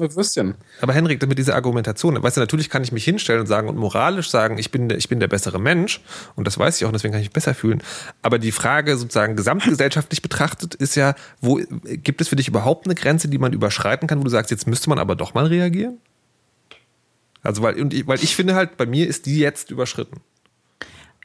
[0.80, 3.76] aber Henrik, damit diese Argumentation, weißt du, natürlich kann ich mich hinstellen und sagen und
[3.76, 6.02] moralisch sagen, ich bin, ich bin der bessere Mensch
[6.36, 7.82] und das weiß ich auch, deswegen kann ich mich besser fühlen.
[8.20, 12.94] Aber die Frage sozusagen gesamtgesellschaftlich betrachtet ist ja, wo, gibt es für dich überhaupt eine
[12.94, 15.98] Grenze, die man überschreiten kann, wo du sagst, jetzt müsste man aber doch mal reagieren?
[17.42, 20.20] Also, weil, und ich, weil ich finde halt, bei mir ist die jetzt überschritten.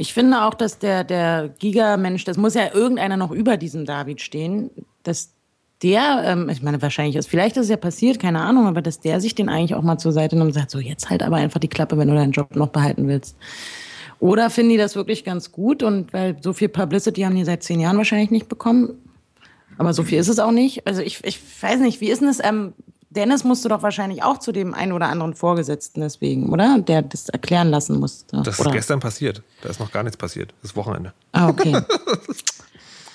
[0.01, 4.21] Ich finde auch, dass der, der Giga-Mensch, das muss ja irgendeiner noch über diesem David
[4.21, 4.71] stehen,
[5.03, 5.33] dass
[5.83, 9.01] der, ähm, ich meine, wahrscheinlich ist, vielleicht ist es ja passiert, keine Ahnung, aber dass
[9.01, 11.35] der sich den eigentlich auch mal zur Seite nimmt und sagt, so jetzt halt aber
[11.35, 13.35] einfach die Klappe, wenn du deinen Job noch behalten willst.
[14.21, 17.63] Oder finden die das wirklich ganz gut und weil so viel Publicity haben die seit
[17.63, 19.01] zehn Jahren wahrscheinlich nicht bekommen.
[19.77, 20.88] Aber so viel ist es auch nicht.
[20.88, 22.41] Also ich, ich weiß nicht, wie ist denn es?
[22.41, 22.71] Ähm,
[23.11, 26.77] Dennis musste doch wahrscheinlich auch zu dem einen oder anderen Vorgesetzten deswegen, oder?
[26.79, 28.41] Der das erklären lassen musste.
[28.43, 28.69] Das oder?
[28.69, 29.41] ist gestern passiert.
[29.61, 30.53] Da ist noch gar nichts passiert.
[30.61, 31.13] Das ist Wochenende.
[31.31, 31.75] Ah, okay.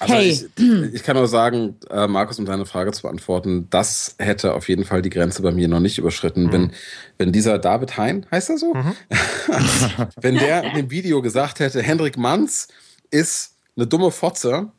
[0.01, 0.31] Also hey.
[0.31, 4.69] ich, ich, kann nur sagen, äh, Markus, um deine Frage zu beantworten, das hätte auf
[4.69, 6.45] jeden Fall die Grenze bei mir noch nicht überschritten.
[6.45, 6.53] Mhm.
[6.53, 6.73] Wenn,
[7.19, 8.75] wenn dieser David Hein, heißt er so?
[8.75, 8.95] Mhm.
[10.21, 12.69] wenn der in dem Video gesagt hätte, Hendrik Manns
[13.11, 14.73] ist eine dumme Fotze,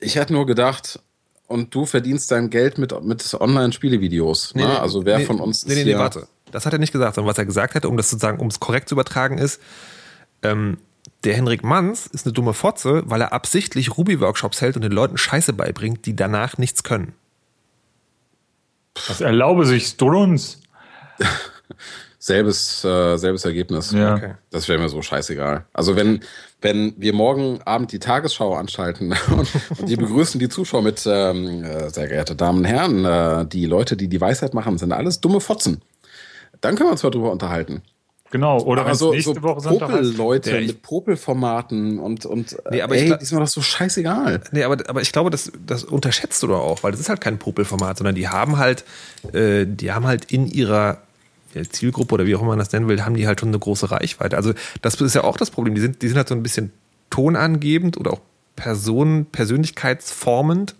[0.00, 1.00] ich hätte nur gedacht,
[1.52, 4.54] und du verdienst dein Geld mit, mit Online-Spielevideos.
[4.54, 4.80] Nee, ne?
[4.80, 5.66] Also wer nee, von uns.
[5.66, 6.26] Nee, nee, nee, warte.
[6.50, 8.60] Das hat er nicht gesagt, sondern was er gesagt hätte, um das sozusagen, um es
[8.60, 9.60] korrekt zu übertragen, ist,
[10.42, 10.78] ähm,
[11.24, 15.16] der Henrik Manns ist eine dumme Fotze, weil er absichtlich Ruby-Workshops hält und den Leuten
[15.16, 17.14] Scheiße beibringt, die danach nichts können.
[19.08, 20.60] Das erlaube sich Strunz.
[22.18, 23.90] Selbes, äh, selbes Ergebnis.
[23.90, 24.14] Ja.
[24.14, 24.34] Okay.
[24.50, 25.66] Das wäre mir so scheißegal.
[25.72, 26.20] Also wenn,
[26.62, 29.48] wenn wir morgen Abend die Tagesschau anschalten und,
[29.78, 33.66] und die begrüßen die Zuschauer mit, ähm, äh, sehr geehrte Damen und Herren, äh, die
[33.66, 35.82] Leute, die die Weisheit machen, sind alles dumme Fotzen.
[36.60, 37.82] Dann können wir uns mal drüber unterhalten.
[38.32, 39.90] Genau, oder Aber so, nächste so Woche Sonntag.
[39.90, 44.40] Popel-Leute Ja, mit Popel-Formaten und, und Nee, aber ey, ich ist mir das so scheißegal.
[44.52, 47.20] Nee, aber, aber ich glaube, das, das unterschätzt du doch auch, weil das ist halt
[47.20, 48.84] kein Popelformat, sondern die haben halt,
[49.34, 51.02] äh, die haben halt in ihrer
[51.70, 53.90] Zielgruppe oder wie auch immer man das nennen will, haben die halt schon eine große
[53.90, 54.36] Reichweite.
[54.36, 55.74] Also das ist ja auch das Problem.
[55.74, 56.72] Die sind, die sind halt so ein bisschen
[57.10, 58.20] tonangebend oder auch
[58.56, 60.74] Personen, persönlichkeitsformend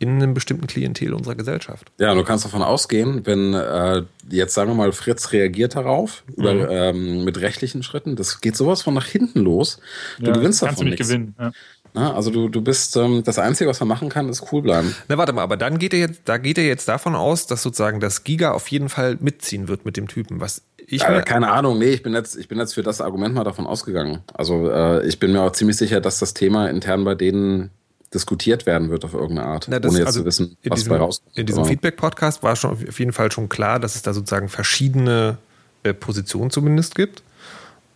[0.00, 1.90] in einem bestimmten Klientel unserer Gesellschaft.
[1.98, 6.54] Ja, du kannst davon ausgehen, wenn äh, jetzt sagen wir mal Fritz reagiert darauf über,
[6.54, 6.66] Mhm.
[6.70, 9.80] ähm, mit rechtlichen Schritten, das geht sowas von nach hinten los.
[10.20, 11.08] Du Ja, gewinnst kannst davon du nicht nichts.
[11.08, 11.34] gewinnen.
[11.36, 11.50] Ja.
[11.98, 14.94] Na, also du, du bist ähm, das Einzige, was man machen kann, ist cool bleiben.
[15.08, 17.62] Na, warte mal, aber dann geht er jetzt, da geht er jetzt davon aus, dass
[17.62, 20.40] sozusagen das Giga auf jeden Fall mitziehen wird mit dem Typen.
[20.40, 23.00] Was ich Äh, mir, keine Ahnung, nee, ich bin jetzt, ich bin jetzt für das
[23.00, 24.20] Argument mal davon ausgegangen.
[24.32, 27.70] Also äh, ich bin mir auch ziemlich sicher, dass das Thema intern bei denen
[28.14, 30.90] diskutiert werden wird auf irgendeine Art, Na, das- ohne jetzt also zu wissen, was diesem,
[30.92, 31.36] dabei rauskommt.
[31.36, 35.36] In diesem Feedback-Podcast war schon auf jeden Fall schon klar, dass es da sozusagen verschiedene
[35.82, 37.22] äh, Positionen zumindest gibt.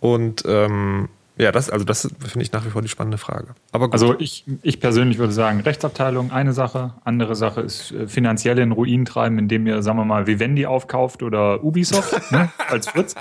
[0.01, 1.09] Und ähm,
[1.43, 3.49] ja, das, also das finde ich nach wie vor die spannende Frage.
[3.73, 3.95] Aber gut.
[3.95, 8.73] Also ich, ich persönlich würde sagen, Rechtsabteilung eine Sache, andere Sache ist äh, finanziell in
[8.73, 13.15] Ruin treiben, indem ihr, sagen wir mal, Vivendi aufkauft oder Ubisoft ne, als Fritz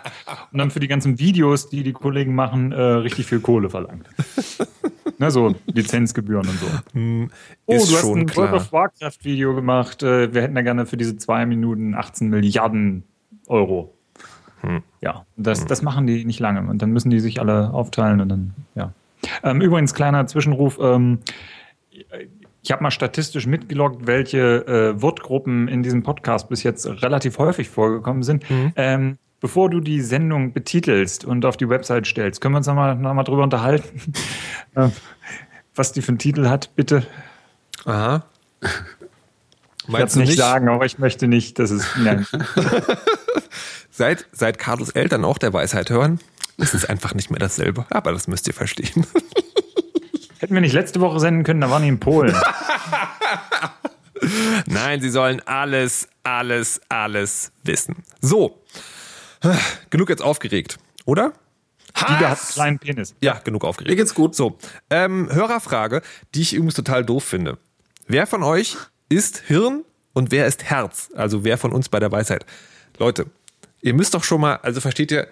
[0.52, 4.08] und dann für die ganzen Videos, die die Kollegen machen, äh, richtig viel Kohle verlangt.
[5.18, 7.30] ne, so Lizenzgebühren und so.
[7.66, 8.52] Oh, ist du hast ein klar.
[8.52, 10.04] World of Warcraft Video gemacht.
[10.04, 13.04] Äh, wir hätten da gerne für diese zwei Minuten 18 Milliarden
[13.48, 13.98] Euro.
[14.62, 14.82] Hm.
[15.02, 18.30] Ja, das, das machen die nicht lange und dann müssen die sich alle aufteilen und
[18.30, 18.92] dann, ja.
[19.44, 20.80] Ähm, übrigens, kleiner Zwischenruf.
[20.82, 21.20] Ähm,
[22.64, 27.70] ich habe mal statistisch mitgeloggt, welche äh, Wortgruppen in diesem Podcast bis jetzt relativ häufig
[27.70, 28.48] vorgekommen sind.
[28.50, 28.74] Mhm.
[28.76, 32.96] Ähm, bevor du die Sendung betitelst und auf die Website stellst, können wir uns nochmal
[32.96, 34.14] noch mal drüber unterhalten,
[34.76, 34.90] äh,
[35.76, 37.06] was die für einen Titel hat, bitte.
[37.86, 38.26] Aha.
[38.62, 38.70] Ich
[39.88, 41.88] Meinst werde es nicht nicht, sagen, aber ich möchte nicht, dass es.
[42.04, 42.28] Nein.
[43.92, 46.20] Seit, seit Carlos Eltern auch der Weisheit hören,
[46.58, 47.86] ist es einfach nicht mehr dasselbe.
[47.90, 49.06] Aber das müsst ihr verstehen.
[50.40, 52.36] Hätten wir nicht letzte Woche senden können, da waren die in Polen.
[54.66, 58.04] Nein, sie sollen alles, alles, alles wissen.
[58.22, 58.64] So.
[59.90, 61.34] Genug jetzt aufgeregt, oder?
[61.96, 63.16] Dieter hat einen kleinen Penis.
[63.22, 63.90] Ja, genug aufgeregt.
[63.90, 64.36] Mir geht's gut.
[64.36, 64.58] So,
[64.90, 66.02] ähm, Hörerfrage,
[66.34, 67.58] die ich übrigens total doof finde.
[68.08, 68.78] Wer von euch
[69.10, 71.10] ist Hirn und wer ist Herz?
[71.16, 72.46] Also wer von uns bei der Weisheit?
[72.98, 73.26] Leute,
[73.82, 75.28] ihr müsst doch schon mal, also versteht ihr,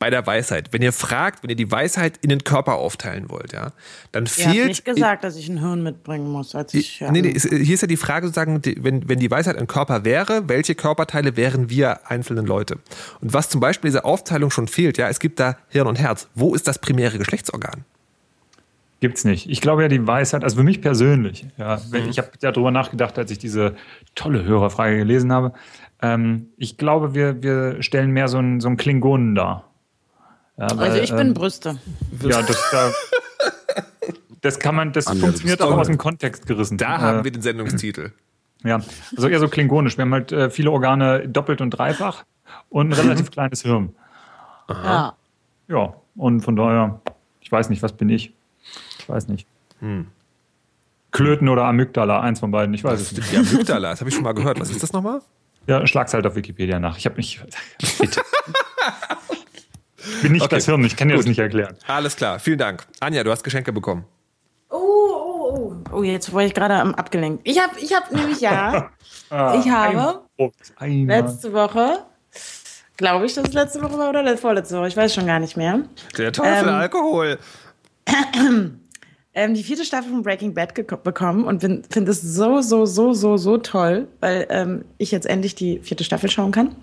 [0.00, 3.52] bei der Weisheit, wenn ihr fragt, wenn ihr die Weisheit in den Körper aufteilen wollt,
[3.52, 3.72] ja,
[4.12, 4.66] dann hat fehlt.
[4.68, 7.00] nicht gesagt, dass ich ein Hirn mitbringen muss, als ich.
[7.10, 10.04] Nee, nee, ist- hier ist ja die Frage sozusagen, wenn, wenn die Weisheit ein Körper
[10.04, 12.78] wäre, welche Körperteile wären wir einzelnen Leute?
[13.20, 16.28] Und was zum Beispiel diese Aufteilung schon fehlt, ja, es gibt da Hirn und Herz.
[16.36, 17.84] Wo ist das primäre Geschlechtsorgan?
[19.00, 19.48] Gibt's nicht.
[19.48, 22.70] Ich glaube ja, die Weisheit, also für mich persönlich, ja, wenn, ich habe ja darüber
[22.72, 23.76] nachgedacht, als ich diese
[24.16, 25.52] tolle Hörerfrage gelesen habe.
[26.00, 29.64] Ähm, ich glaube, wir, wir stellen mehr so einen, so einen Klingonen dar.
[30.56, 31.78] Ja, also weil, ich bin ähm, Brüste.
[32.22, 32.92] Ja, das, da,
[34.40, 36.78] das kann man, das du funktioniert auch aus dem Kontext gerissen.
[36.78, 38.12] Da Äh, haben wir den Sendungstitel.
[38.64, 38.80] Ja,
[39.16, 39.96] also eher so klingonisch.
[39.98, 42.24] Wir haben halt äh, viele Organe doppelt und dreifach
[42.70, 43.94] und ein relativ kleines Hirn.
[44.68, 45.14] Ja.
[45.68, 47.00] Ja, und von daher,
[47.40, 48.32] ich weiß nicht, was bin ich?
[48.98, 49.46] Ich weiß nicht.
[51.12, 53.32] Klöten oder Amygdala, eins von beiden, ich weiß es nicht.
[53.32, 54.58] Die Amygdala, das habe ich schon mal gehört.
[54.60, 55.20] Was ist das nochmal?
[55.66, 56.96] Ja, schlag's halt auf Wikipedia nach.
[56.96, 57.40] Ich habe mich.
[58.00, 58.22] Bitte.
[60.22, 60.54] Bin nicht Okay.
[60.56, 61.28] das Hirn, ich kann dir das Gut.
[61.28, 61.76] nicht erklären.
[61.86, 62.86] Alles klar, vielen Dank.
[63.00, 64.04] Anja, du hast Geschenke bekommen.
[64.70, 65.76] Oh, oh, oh.
[65.92, 67.42] Oh, jetzt war ich gerade am abgelenkt.
[67.46, 68.90] Ich habe ich hab nämlich ja,
[69.30, 70.22] ich habe
[70.78, 71.20] einmal.
[71.22, 72.04] letzte Woche,
[72.96, 75.38] glaube ich, dass es letzte Woche war oder le- vorletzte Woche, ich weiß schon gar
[75.40, 75.80] nicht mehr,
[76.16, 77.38] Der Teufel Ähm, Alkohol.
[79.38, 80.74] ähm, die vierte Staffel von Breaking Bad
[81.04, 85.54] bekommen und finde es so, so, so, so, so toll, weil ähm, ich jetzt endlich
[85.54, 86.74] die vierte Staffel schauen kann.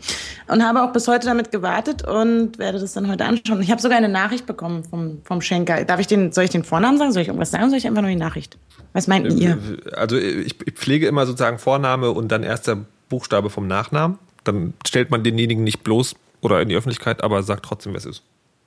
[0.48, 3.62] Und habe auch bis heute damit gewartet und werde das dann heute anschauen.
[3.62, 5.84] Ich habe sogar eine Nachricht bekommen vom, vom Schenker.
[5.84, 7.12] Darf ich den, soll ich den Vornamen sagen?
[7.12, 7.70] Soll ich irgendwas sagen?
[7.70, 8.58] Soll ich einfach nur die Nachricht?
[8.94, 9.58] Was meint ihr?
[9.92, 14.18] Also ich, ich pflege immer sozusagen Vorname und dann erster Buchstabe vom Nachnamen.
[14.46, 18.06] Dann stellt man denjenigen nicht bloß oder in die Öffentlichkeit, aber sagt trotzdem, wer es
[18.06, 18.24] ist.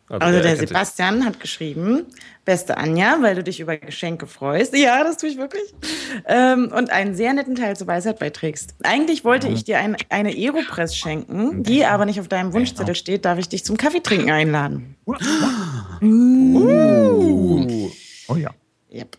[0.09, 0.69] Also er der sich.
[0.69, 2.07] Sebastian hat geschrieben,
[2.45, 4.75] beste Anja, weil du dich über Geschenke freust.
[4.75, 5.75] Ja, das tue ich wirklich.
[6.27, 8.75] Ähm, und einen sehr netten Teil zur Weisheit beiträgst.
[8.83, 13.25] Eigentlich wollte ich dir ein, eine Aeropress schenken, die aber nicht auf deinem Wunschzettel steht.
[13.25, 14.97] Darf ich dich zum Kaffeetrinken einladen?
[18.29, 18.51] Oh ja.
[18.91, 19.19] Yep.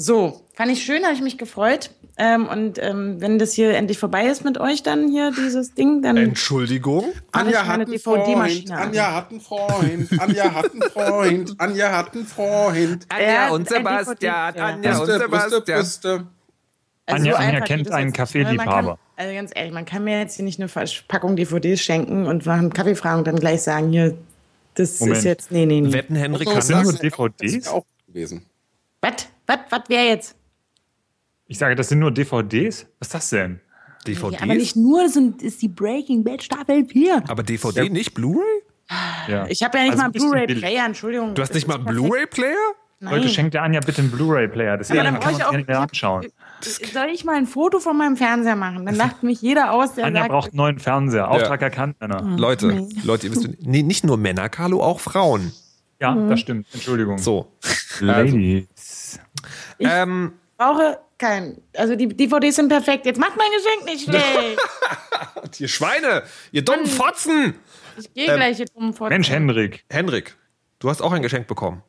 [0.00, 1.90] So, fand ich schön, habe ich mich gefreut.
[2.18, 6.02] Ähm, und ähm, wenn das hier endlich vorbei ist mit euch, dann hier dieses Ding,
[6.02, 6.16] dann.
[6.16, 7.12] Entschuldigung.
[7.32, 12.26] Anja hat einen Freund, Anja hat einen Freund, Anja hat einen Freund, Anja hat einen
[12.26, 13.06] Freund.
[13.08, 15.78] Anja und Sebastian, Anja und Sebastian.
[15.80, 16.26] Brüste.
[17.06, 18.12] Also Anja, so Anja kennt einen ne?
[18.12, 19.00] Kaffeeliebhaber.
[19.16, 20.70] Also ganz ehrlich, man kann mir jetzt hier nicht eine
[21.08, 24.16] Packung DVDs schenken und nach einem Kaffee fragen und dann gleich sagen, hier,
[24.74, 25.18] das Moment.
[25.18, 25.92] ist jetzt, nee, nee, nee.
[25.92, 27.00] Wetten, Henrik kann sind nur das.
[27.00, 27.34] DVDs?
[27.40, 28.46] Das ist auch gewesen.
[29.00, 29.26] Was?
[29.48, 29.58] Was?
[29.70, 30.36] Was wäre jetzt?
[31.46, 32.86] Ich sage, das sind nur DVDs?
[33.00, 33.60] Was ist das denn?
[34.06, 34.34] DVDs?
[34.38, 37.24] Ja, aber nicht nur, das sind- ist die Breaking Bad Staffel 4.
[37.26, 38.44] Aber DVD, nicht Blu-ray?
[39.26, 39.46] Ja.
[39.48, 41.34] Ich habe ja nicht Also mal ein bisschen Blu-ray-Player, Entschuldigung.
[41.34, 41.84] Du hast nicht mal einen.
[41.86, 42.54] Blu-ray-Player?
[43.00, 44.76] Leute, schenkt der Anja bitte einen Blu-ray-Player.
[44.76, 45.52] Das Aber kann dann man auch.
[45.52, 46.26] nicht mehr anschauen.
[46.60, 48.84] Soll ich mal ein Foto von meinem Fernseher machen?
[48.86, 51.30] Dann lacht mich jeder aus, der Anja sagt, braucht einen neuen Fernseher.
[51.30, 52.22] Auftrag erkannt, Männer.
[52.36, 55.52] Leute, Leute, ihr wisst, nee, nicht nur Männer, Carlo, auch Frauen.
[56.00, 56.28] Ja, Mhm.
[56.30, 56.66] das stimmt.
[56.72, 57.18] Entschuldigung.
[57.18, 57.52] So.
[58.00, 58.66] Ladies.
[59.80, 61.60] Ähm, brauche kein.
[61.76, 63.06] Also die DVDs sind perfekt.
[63.06, 65.60] Jetzt macht mein Geschenk nicht schlecht.
[65.60, 67.54] ihr Schweine, ihr dummen Fotzen!
[67.98, 69.08] Ich gehe gleich hier drum vor.
[69.08, 69.84] Mensch, Henrik.
[69.90, 70.36] Henrik,
[70.78, 71.82] du hast auch ein Geschenk bekommen.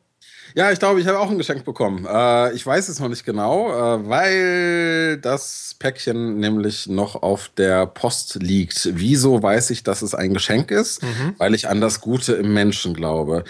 [0.56, 2.06] Ja, ich glaube, ich habe auch ein Geschenk bekommen.
[2.06, 7.86] Äh, ich weiß es noch nicht genau, äh, weil das Päckchen nämlich noch auf der
[7.86, 8.88] Post liegt.
[8.92, 11.02] Wieso weiß ich, dass es ein Geschenk ist?
[11.38, 13.44] Weil ich an das Gute im Menschen glaube.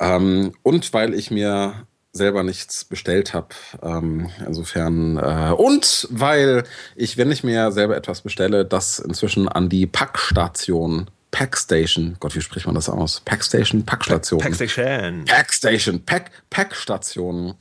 [0.00, 3.48] Ähm, und weil ich mir selber nichts bestellt habe.
[3.82, 5.16] Ähm, insofern.
[5.16, 6.64] Äh, und weil
[6.96, 12.40] ich, wenn ich mir selber etwas bestelle, das inzwischen an die Packstation, Packstation, Gott, wie
[12.40, 13.20] spricht man das aus?
[13.24, 14.40] Packstation, Packstation.
[14.40, 15.24] Packstation.
[15.26, 17.54] Packstation, Pack, Packstationen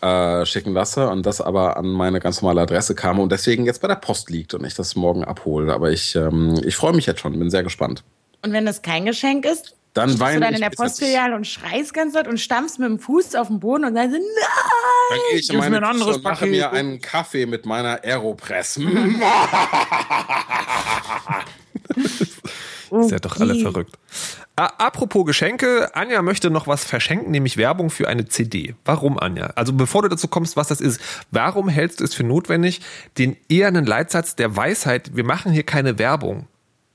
[0.00, 3.80] äh, schicken lasse und das aber an meine ganz normale Adresse kam und deswegen jetzt
[3.80, 5.72] bei der Post liegt und ich das morgen abhole.
[5.72, 8.02] Aber ich, ähm, ich freue mich jetzt schon, bin sehr gespannt.
[8.44, 11.36] Und wenn das kein Geschenk ist, Dann stehst du weine dann ich in der Postfiliale
[11.36, 14.22] und schreist ganz laut und stampfst mit dem Fuß auf den Boden und sagst, nein!
[15.10, 18.02] Dann gehe ich in meine mir ein anderes und mache mir einen Kaffee mit meiner
[18.02, 18.78] Aeropress.
[22.90, 23.62] Ist ja doch alle Okay.
[23.62, 23.98] verrückt.
[24.56, 28.74] Apropos Geschenke, Anja möchte noch was verschenken, nämlich Werbung für eine CD.
[28.84, 29.46] Warum, Anja?
[29.54, 31.00] Also bevor du dazu kommst, was das ist,
[31.30, 32.82] warum hältst du es für notwendig,
[33.16, 36.48] den ehernen Leitsatz der Weisheit, wir machen hier keine Werbung,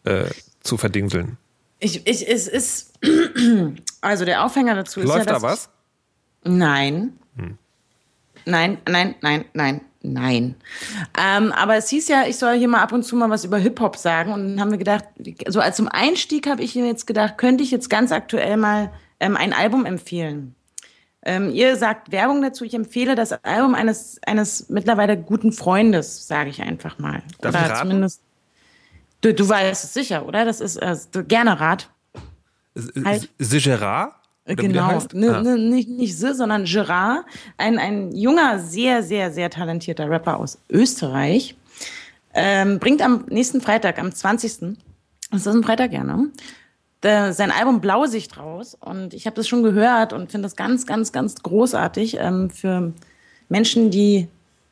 [0.03, 0.25] äh,
[0.61, 1.37] zu verdingseln?
[1.79, 2.86] Ich, ich, es ist,
[4.01, 5.69] also der Aufhänger dazu ist Läuft ja, da was?
[6.43, 7.17] Nein.
[7.35, 7.57] Hm.
[8.45, 10.55] Nein, nein, nein, nein, nein.
[11.19, 13.57] Ähm, aber es hieß ja, ich soll hier mal ab und zu mal was über
[13.57, 14.31] Hip-Hop sagen.
[14.31, 15.05] Und dann haben wir gedacht,
[15.47, 18.91] so als zum Einstieg habe ich mir jetzt gedacht, könnte ich jetzt ganz aktuell mal
[19.19, 20.55] ähm, ein Album empfehlen.
[21.23, 26.49] Ähm, ihr sagt Werbung dazu, ich empfehle das Album eines, eines mittlerweile guten Freundes, sage
[26.49, 27.21] ich einfach mal.
[27.41, 28.21] Darf oder zumindest.
[29.19, 30.45] Du, du weißt es sicher, oder?
[30.45, 31.89] Das ist äh, du- gerne Rat.
[33.05, 33.29] Halt.
[34.45, 35.41] Oder wie der Genau, ne, Ah.
[35.41, 37.25] ne, nicht, nicht Sie, sondern Gerard,
[37.57, 41.55] ein, ein junger, sehr, sehr, sehr talentierter Rapper aus Österreich,
[42.33, 44.77] ähm, bringt am nächsten Freitag, am 20.
[45.31, 46.29] Das ist ein Freitag, ja, ne?
[47.03, 50.87] Der, sein Album Blausicht raus und ich habe das schon gehört und finde das ganz,
[50.87, 52.17] ganz, ganz großartig.
[52.19, 52.93] Ähm, für
[53.49, 54.27] Menschen, die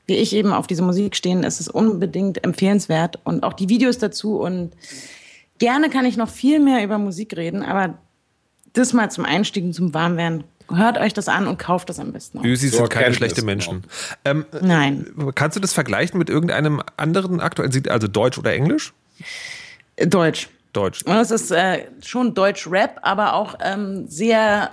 [0.08, 3.98] wie ich eben auf diese Musik stehen, ist es unbedingt empfehlenswert und auch die Videos
[3.98, 4.72] dazu und
[5.60, 7.98] gerne kann ich noch viel mehr über Musik reden, aber
[8.74, 10.44] das mal zum Einstieg und zum Warmwerden.
[10.74, 12.44] Hört euch das an und kauft das am besten auch.
[12.44, 13.84] Ösis So sind keine erkennt schlechte es, Menschen.
[14.26, 18.94] Ähm, Nein, kannst du das vergleichen mit irgendeinem anderen aktuellen, also Deutsch oder Englisch?
[19.98, 20.50] Deutsch.
[20.74, 21.04] Deutsch.
[21.04, 24.72] Und es ist äh, schon Deutsch-Rap, aber auch ähm, sehr.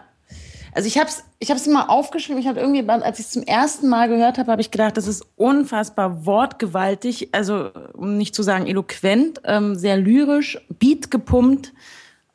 [0.75, 2.41] Also ich habe es ich hab's mal aufgeschrieben.
[2.41, 5.07] Ich habe irgendwie, als ich es zum ersten Mal gehört habe, habe ich gedacht, das
[5.07, 7.29] ist unfassbar wortgewaltig.
[7.33, 11.73] Also um nicht zu sagen eloquent, ähm, sehr lyrisch, Beat gepumpt.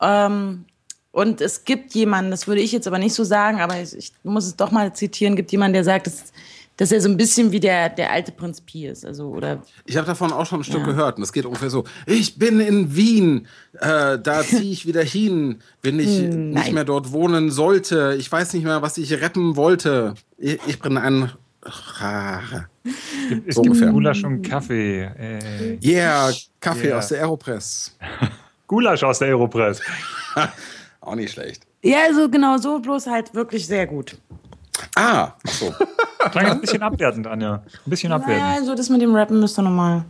[0.02, 0.66] Ähm,
[1.12, 4.14] und es gibt jemanden, das würde ich jetzt aber nicht so sagen, aber ich, ich
[4.24, 6.32] muss es doch mal zitieren, gibt jemanden, der sagt, dass,
[6.78, 9.06] dass er so ein bisschen wie der, der alte Prinz Pi ist.
[9.06, 11.84] Also, oder Ich habe davon auch schon ein Stück gehört und es geht ungefähr so:
[12.06, 13.48] Ich bin in Wien,
[13.80, 18.16] äh, da ziehe ich wieder hin, wenn ich nicht mehr dort wohnen sollte.
[18.18, 20.14] Ich weiß nicht mehr, was ich retten wollte.
[20.38, 21.32] Ich, ich bin ein.
[23.48, 23.92] Es So gibt ungefähr.
[23.92, 25.02] Gulasch und Kaffee.
[25.04, 26.98] Äh, Yeah, Kaffee Yeah.
[27.00, 27.98] aus der Aeropress.
[28.68, 29.82] Gulasch aus der Aeropress.
[31.02, 31.64] Auch nicht schlecht.
[31.84, 34.18] ja, also genau so, bloß halt wirklich sehr gut.
[34.96, 35.74] Ah, ach so.
[36.32, 37.56] Klang jetzt ein bisschen abwertend, Anja.
[37.86, 38.44] Ein bisschen Ja, abwertend.
[38.46, 40.04] also das mit dem Rappen müsst ihr nochmal.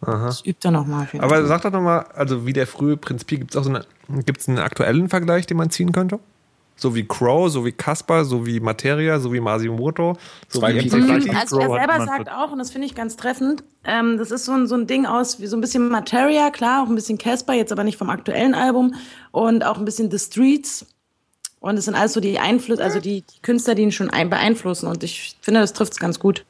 [0.00, 1.08] Das übt er nochmal.
[1.18, 3.84] Aber sag doch nochmal, also wie der frühe Prinz Pi, gibt es auch so eine,
[4.24, 6.20] gibt's einen aktuellen Vergleich, den man ziehen könnte?
[6.78, 10.16] So wie Crow, so wie Kaspar, so wie Materia, so wie Masimoto,
[10.48, 11.36] so Zwei wie Pi- MC Mhm.
[11.36, 14.44] Also Crow er selber sagt auch, und das finde ich ganz treffend, ähm, das ist
[14.44, 17.16] so ein, so ein Ding aus, wie so ein bisschen Materia, klar, auch ein bisschen
[17.18, 18.94] Casper, jetzt aber nicht vom aktuellen Album,
[19.32, 20.84] und auch ein bisschen The Streets.
[21.60, 24.30] Und es sind alles so die Einflüsse, also die, die Künstler, die ihn schon ein
[24.30, 24.88] beeinflussen.
[24.88, 26.44] Und ich finde, das trifft es ganz gut.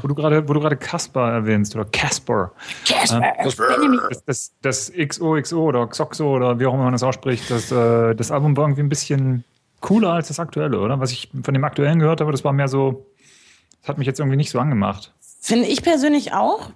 [0.00, 2.52] Wo du gerade, wo du gerade Casper erwähnst oder Casper.
[2.86, 3.34] Casper,
[3.82, 7.70] Ähm, das, das, das XOXO oder Xoxo oder wie auch immer man das ausspricht, das,
[7.70, 9.44] äh, das Album war irgendwie ein bisschen
[9.80, 11.00] cooler als das aktuelle, oder?
[11.00, 13.06] Was ich von dem aktuellen gehört habe, das war mehr so,
[13.80, 15.12] das hat mich jetzt irgendwie nicht so angemacht.
[15.40, 16.70] Finde ich persönlich auch.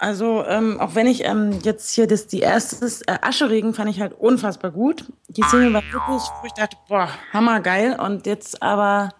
[0.00, 4.00] Also, ähm, auch wenn ich ähm, jetzt hier das, die erste äh, Ascheregen fand ich
[4.00, 5.04] halt unfassbar gut.
[5.28, 8.00] Die Single war wirklich, wo ich dachte, boah, hammergeil.
[8.00, 9.10] Und jetzt aber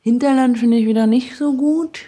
[0.00, 2.02] Hinterland finde ich wieder nicht so gut.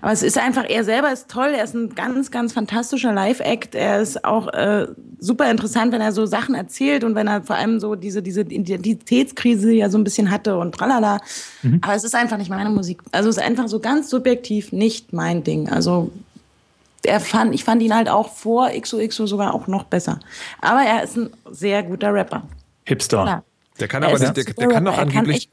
[0.00, 3.74] Aber es ist einfach, er selber ist toll, er ist ein ganz, ganz fantastischer Live-Act.
[3.74, 4.86] Er ist auch äh,
[5.18, 8.40] super interessant, wenn er so Sachen erzählt und wenn er vor allem so diese, diese
[8.40, 11.20] Identitätskrise ja so ein bisschen hatte und tralala.
[11.62, 11.80] Mhm.
[11.82, 13.02] Aber es ist einfach nicht meine Musik.
[13.12, 15.68] Also es ist einfach so ganz subjektiv nicht mein Ding.
[15.68, 16.10] Also
[17.04, 20.20] er fand, ich fand ihn halt auch vor XOXO sogar auch noch besser.
[20.60, 22.42] Aber er ist ein sehr guter Rapper.
[22.84, 23.22] Hipster.
[23.22, 23.44] Klar.
[23.80, 25.50] Der kann aber nicht, der, der kann doch angeblich,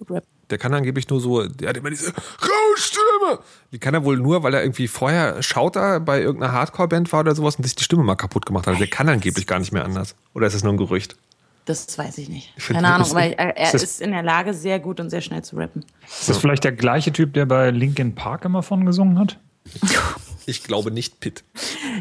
[0.51, 3.39] der kann angeblich nur so, der hat immer diese raue Stimme.
[3.71, 7.33] Die kann er wohl nur, weil er irgendwie vorher Schauter bei irgendeiner Hardcore-Band war oder
[7.33, 8.73] sowas und sich die Stimme mal kaputt gemacht hat.
[8.73, 10.15] Also der kann angeblich gar nicht mehr anders.
[10.35, 11.15] Oder ist das nur ein Gerücht?
[11.65, 12.53] Das weiß ich nicht.
[12.57, 15.21] Ich Keine Ahnung, aber er, er ist, ist in der Lage, sehr gut und sehr
[15.21, 15.83] schnell zu rappen.
[16.05, 19.39] Ist das vielleicht der gleiche Typ, der bei Linkin Park immer von gesungen hat?
[20.45, 21.43] Ich glaube nicht Pitt.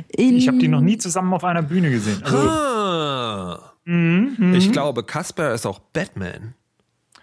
[0.09, 2.23] ich habe die noch nie zusammen auf einer Bühne gesehen.
[2.23, 3.73] Also, ah.
[3.85, 6.55] Mhm, ich glaube, Casper ist auch Batman.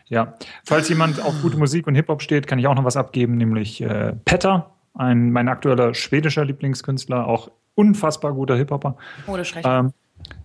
[0.10, 3.36] Ja, falls jemand auf gute Musik und Hip-Hop steht, kann ich auch noch was abgeben,
[3.36, 8.96] nämlich äh, Petter, ein, mein aktueller schwedischer Lieblingskünstler, auch unfassbar guter Hip-Hopper.
[9.28, 9.92] Oh, das ähm,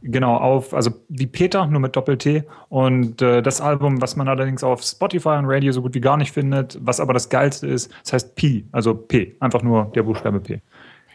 [0.02, 2.44] Genau, auf, also wie Peter, nur mit Doppel-T.
[2.68, 6.16] Und äh, das Album, was man allerdings auf Spotify und Radio so gut wie gar
[6.16, 10.02] nicht findet, was aber das Geilste ist, das heißt P, also P, einfach nur der
[10.02, 10.61] Buchstabe P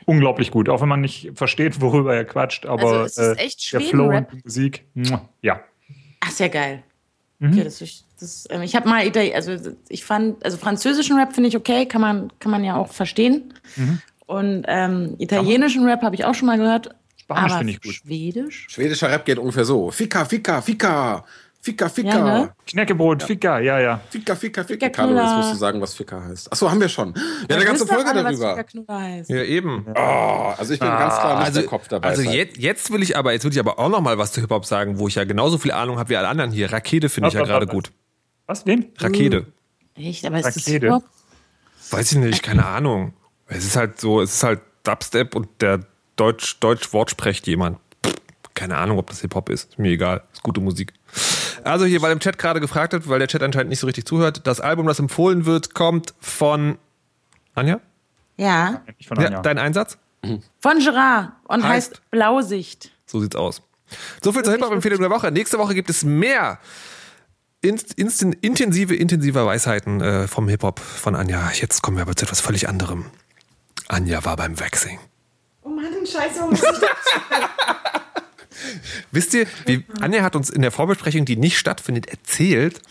[0.08, 3.74] unglaublich gut, auch wenn man nicht versteht, worüber er quatscht, aber also es ist echt
[3.74, 4.86] äh, der Flow und die Musik,
[5.42, 5.60] ja.
[6.22, 6.82] Ach, sehr geil.
[7.40, 7.52] Mhm.
[7.52, 9.58] Okay, das ist, das, ähm, ich habe mal, also
[9.90, 13.54] ich fand, also französischen Rap finde ich okay, kann man, kann man ja auch verstehen.
[13.76, 14.02] Mhm.
[14.26, 16.96] Und ähm, italienischen Rap habe ich auch schon mal gehört.
[17.28, 17.94] Spanisch finde ich gut.
[17.94, 18.68] Schwedisch?
[18.70, 19.92] Schwedischer Rap geht ungefähr so.
[19.92, 21.26] Fika, Fika, Fika.
[21.60, 22.10] Fika, Fika.
[22.10, 22.54] Ja, ne?
[22.66, 23.28] Knäckebrot, ja.
[23.28, 24.00] Fika, ja, ja.
[24.10, 24.88] Fika, Fika, Fika.
[24.88, 26.50] Carlo, jetzt musst du sagen, was Fika heißt.
[26.50, 27.14] Achso, haben wir schon.
[27.14, 28.64] Wir ja, haben eine ganze Folge alle, darüber.
[29.28, 29.86] Ja, eben.
[29.94, 31.00] Oh, also ich bin ah.
[31.00, 32.08] ganz klar nicht also, der Kopf dabei.
[32.08, 34.40] Also jetzt, jetzt will ich aber, jetzt will ich aber auch noch mal was zu
[34.40, 36.72] Hip-Hop sagen, wo ich ja genauso viel Ahnung habe wie alle anderen hier.
[36.72, 37.92] Rakete finde ich ja gerade gut.
[38.46, 38.86] Was, wen?
[39.00, 39.48] Rakete.
[39.96, 40.26] Echt?
[40.26, 40.64] Aber ist Rakete.
[40.64, 41.04] das Hip-Hop?
[41.92, 43.12] Weiß ich nicht, keine Ahnung.
[43.48, 45.82] Es ist halt so, es ist halt Dubstep und der
[46.18, 47.80] Deutsch, Deutsch Wort spricht jemand.
[48.54, 49.70] Keine Ahnung, ob das Hip-Hop ist.
[49.70, 50.24] Ist mir egal.
[50.34, 50.94] Ist gute Musik.
[51.64, 54.06] Also hier, weil im Chat gerade gefragt hat, weil der Chat anscheinend nicht so richtig
[54.06, 56.78] zuhört, das Album, das empfohlen wird, kommt von
[57.54, 57.80] Anja?
[58.36, 58.82] Ja.
[59.08, 59.32] Von Anja.
[59.32, 59.98] Ja, dein Einsatz?
[60.60, 62.92] Von Gerard und heißt, heißt Blausicht.
[63.06, 63.62] So sieht's aus.
[64.24, 65.32] So viel zur Hip-Hop-Empfehlung der Woche.
[65.32, 66.60] Nächste Woche gibt es mehr
[67.62, 71.52] inst, inst, intensive, intensive Weisheiten äh, vom Hip-Hop von Anja.
[71.54, 73.06] Jetzt kommen wir aber zu etwas völlig anderem.
[73.88, 75.00] Anja war beim Waxing.
[75.68, 76.80] Oh Mann, Scheiße, warum ich das
[79.12, 82.82] Wisst ihr, wie, Anja hat uns in der Vorbesprechung, die nicht stattfindet, erzählt,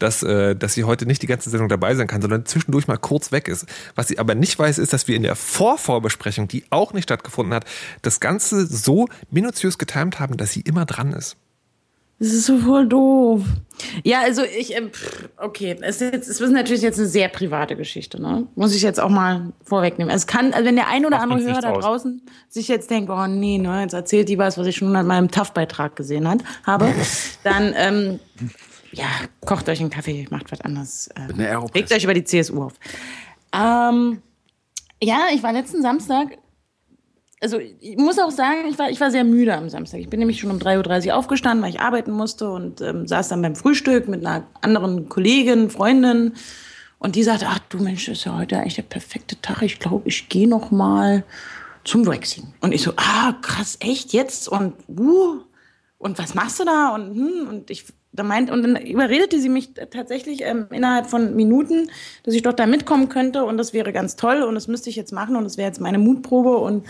[0.00, 2.96] dass, äh, dass sie heute nicht die ganze Sendung dabei sein kann, sondern zwischendurch mal
[2.96, 3.66] kurz weg ist.
[3.94, 7.54] Was sie aber nicht weiß, ist, dass wir in der Vorvorbesprechung, die auch nicht stattgefunden
[7.54, 7.66] hat,
[8.02, 11.36] das Ganze so minutiös getimt haben, dass sie immer dran ist.
[12.18, 13.42] Das ist so voll doof.
[14.04, 14.88] Ja, also ich, äh,
[15.36, 18.46] okay, es ist, jetzt, es ist natürlich jetzt eine sehr private Geschichte, ne?
[18.54, 20.14] Muss ich jetzt auch mal vorwegnehmen.
[20.14, 23.26] Es kann, also wenn der ein oder andere Hörer da draußen sich jetzt denkt, oh
[23.26, 26.38] nee, ne, jetzt erzählt die was, was ich schon mal in meinem TAF-Beitrag gesehen hat,
[26.64, 26.92] habe,
[27.42, 28.20] dann, ähm,
[28.92, 29.06] ja,
[29.44, 31.10] kocht euch einen Kaffee, macht was anderes.
[31.16, 31.40] Ähm,
[31.74, 32.74] regt euch über die CSU auf.
[33.52, 34.22] Ähm,
[35.02, 36.38] ja, ich war letzten Samstag
[37.44, 40.00] also ich muss auch sagen, ich war, ich war sehr müde am Samstag.
[40.00, 43.28] Ich bin nämlich schon um 3.30 Uhr aufgestanden, weil ich arbeiten musste und ähm, saß
[43.28, 46.32] dann beim Frühstück mit einer anderen Kollegin, Freundin.
[46.98, 49.60] Und die sagte, ach du Mensch, das ist ja heute eigentlich der perfekte Tag.
[49.60, 51.22] Ich glaube, ich gehe noch mal
[51.84, 52.54] zum Waxing.
[52.62, 54.48] Und ich so, ah, krass, echt jetzt?
[54.48, 55.42] Und, uh,
[55.98, 56.94] und was machst du da?
[56.94, 61.34] Und, hm, und ich da meint, und dann überredete sie mich tatsächlich ähm, innerhalb von
[61.34, 61.90] Minuten,
[62.22, 64.96] dass ich doch da mitkommen könnte und das wäre ganz toll und das müsste ich
[64.96, 66.86] jetzt machen und das wäre jetzt meine Mutprobe und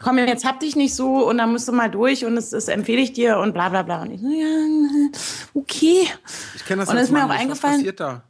[0.00, 2.68] komm, jetzt hab dich nicht so und dann musst du mal durch und das, das
[2.68, 4.02] empfehle ich dir und bla bla bla.
[4.02, 5.08] Und ich so, ja,
[5.54, 6.06] okay.
[6.54, 7.78] Ich kenne das Und ist mir auch eingefallen.
[7.78, 8.22] Was passiert da?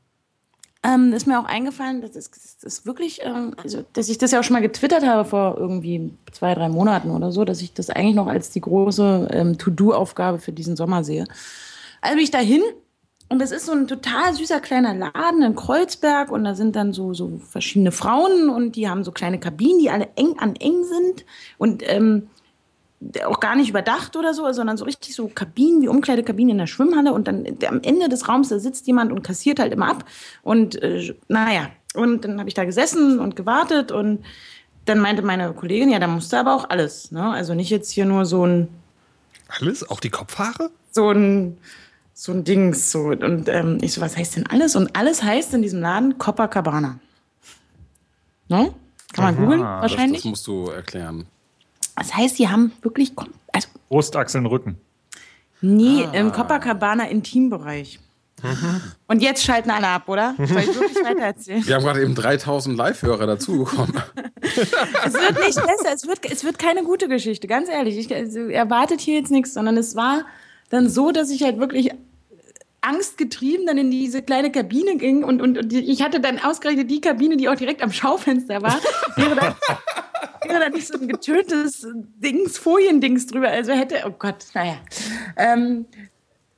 [0.87, 2.31] Ähm, ist mir auch eingefallen, dass das,
[2.63, 6.13] das wirklich, ähm, also, dass ich das ja auch schon mal getwittert habe vor irgendwie
[6.31, 10.39] zwei, drei Monaten oder so, dass ich das eigentlich noch als die große ähm, To-Do-Aufgabe
[10.39, 11.27] für diesen Sommer sehe.
[12.07, 12.63] Also bin ich da hin
[13.29, 16.93] und das ist so ein total süßer kleiner Laden in Kreuzberg und da sind dann
[16.93, 20.85] so, so verschiedene Frauen und die haben so kleine Kabinen, die alle eng an eng
[20.85, 21.25] sind
[21.59, 22.29] und ähm,
[23.25, 26.69] auch gar nicht überdacht oder so, sondern so richtig so Kabinen wie Umkleidekabinen in der
[26.69, 29.91] Schwimmhalle und dann der, am Ende des Raums, da sitzt jemand und kassiert halt immer
[29.91, 30.05] ab
[30.43, 34.25] und äh, naja, und dann habe ich da gesessen und gewartet und
[34.85, 37.33] dann meinte meine Kollegin, ja, da musste aber auch alles, ne?
[37.33, 38.69] Also nicht jetzt hier nur so ein
[39.49, 39.91] Alles?
[39.91, 40.71] Auch die Kopfhaare?
[40.97, 41.59] so ein
[42.19, 45.53] so ein Dings so und ähm, ich so was heißt denn alles und alles heißt
[45.53, 46.99] in diesem Laden Copacabana.
[48.49, 48.73] Ne?
[49.13, 50.23] Kann man googeln Das, wahrscheinlich.
[50.23, 51.27] das musst du erklären.
[51.95, 53.13] Das heißt, die haben wirklich
[53.53, 54.79] also Brustachseln, Rücken.
[55.61, 56.15] Nee, Ah.
[56.15, 58.01] im Copacabana Intimbereich.
[59.07, 60.35] Und jetzt schalten alle ab, oder?
[60.39, 61.67] Soll ich wirklich weitererzählen?
[61.67, 63.95] Wir haben gerade eben 3000 Live-Hörer dazugekommen.
[64.41, 64.57] Es
[65.15, 67.97] wird nicht besser, es wird, es wird keine gute Geschichte, ganz ehrlich.
[67.99, 70.25] Ich also, erwartet hier jetzt nichts, sondern es war
[70.71, 71.91] dann so, dass ich halt wirklich
[72.81, 77.01] angstgetrieben dann in diese kleine Kabine ging und, und, und ich hatte dann ausgerechnet die
[77.01, 78.79] Kabine, die auch direkt am Schaufenster war.
[79.17, 79.55] Wäre dann,
[80.49, 83.49] wäre da nicht so ein getöntes Dings, Foliendings drüber.
[83.49, 84.77] Also hätte, oh Gott, naja.
[85.37, 85.87] Ähm,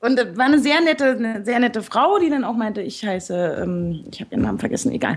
[0.00, 3.04] und das war eine sehr nette, eine sehr nette Frau, die dann auch meinte, ich
[3.04, 5.16] heiße, ähm, ich habe ihren Namen vergessen, egal,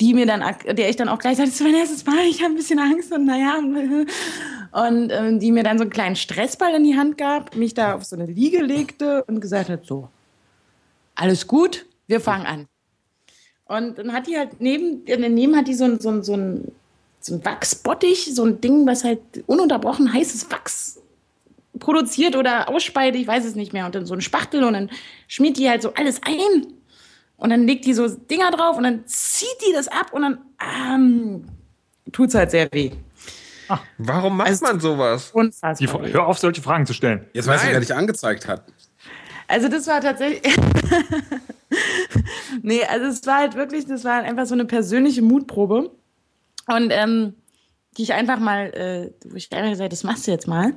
[0.00, 2.42] die mir dann, der ich dann auch gleich sagte, das ist mein erstes Mal, ich
[2.42, 3.58] habe ein bisschen Angst und naja,
[4.72, 7.94] und ähm, die mir dann so einen kleinen Stressball in die Hand gab, mich da
[7.94, 10.08] auf so eine Liege legte und gesagt hat, so,
[11.14, 12.66] alles gut, wir fangen an.
[13.64, 16.72] Und dann hat die halt neben, daneben hat die so ein, so ein, so ein,
[17.20, 21.00] so ein Wachsbottich, so ein Ding, was halt ununterbrochen heißes Wachs
[21.78, 23.86] produziert oder ausspeidet, ich weiß es nicht mehr.
[23.86, 24.90] Und dann so ein Spachtel und dann
[25.28, 26.66] schmiert die halt so alles ein.
[27.36, 30.38] Und dann legt die so Dinger drauf und dann zieht die das ab und dann
[30.60, 31.44] ähm,
[32.12, 32.90] tut es halt sehr weh.
[33.98, 35.32] Warum macht Also- man sowas?
[35.78, 37.26] Die, hör auf, solche Fragen zu stellen.
[37.32, 37.72] Jetzt weiß ich, Nein.
[37.74, 38.64] wer dich angezeigt hat.
[39.48, 40.42] Also das war tatsächlich.
[42.62, 45.90] nee, also es war halt wirklich, das war einfach so eine persönliche Mutprobe.
[46.68, 47.34] Und ähm,
[47.96, 50.72] die ich einfach mal, äh, wo ich einfach gesagt, das machst du jetzt mal.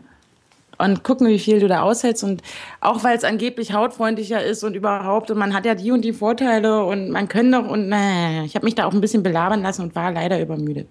[0.80, 2.24] Und gucken, wie viel du da aushältst.
[2.24, 2.42] Und
[2.82, 5.30] auch weil es angeblich hautfreundlicher ist und überhaupt.
[5.30, 7.68] Und man hat ja die und die Vorteile und man kann doch.
[7.68, 10.90] Und naja, ich habe mich da auch ein bisschen belabern lassen und war leider übermüdet.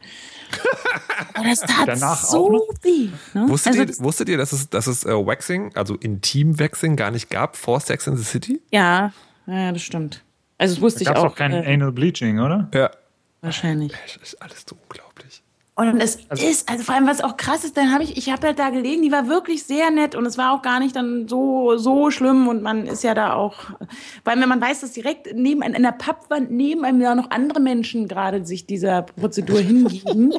[1.34, 3.09] Aber das tat Danach auch so weh.
[3.34, 3.48] Ne?
[3.48, 7.30] Wusstet, also, ihr, wusstet ihr, dass es, dass es äh, Waxing, also Intim-Waxing, gar nicht
[7.30, 8.61] gab vor Sex in the City?
[8.70, 9.12] ja,
[9.46, 10.22] ja, das stimmt.
[10.59, 11.32] Also das wusste Da gab ich es auch.
[11.32, 12.68] auch kein äh, Anal Bleaching, oder?
[12.72, 12.90] Ja.
[13.40, 13.92] wahrscheinlich.
[14.07, 15.11] Es ist alles so unglaublich.
[15.74, 18.48] Und es ist, also vor allem, was auch krass ist, dann habe ich, ich habe
[18.48, 21.28] halt da gelegen, die war wirklich sehr nett und es war auch gar nicht dann
[21.28, 23.54] so, so schlimm und man ist ja da auch,
[24.22, 27.30] weil wenn man weiß, dass direkt neben einem, in der Pappwand neben einem ja noch
[27.30, 30.34] andere Menschen gerade sich dieser Prozedur hingeben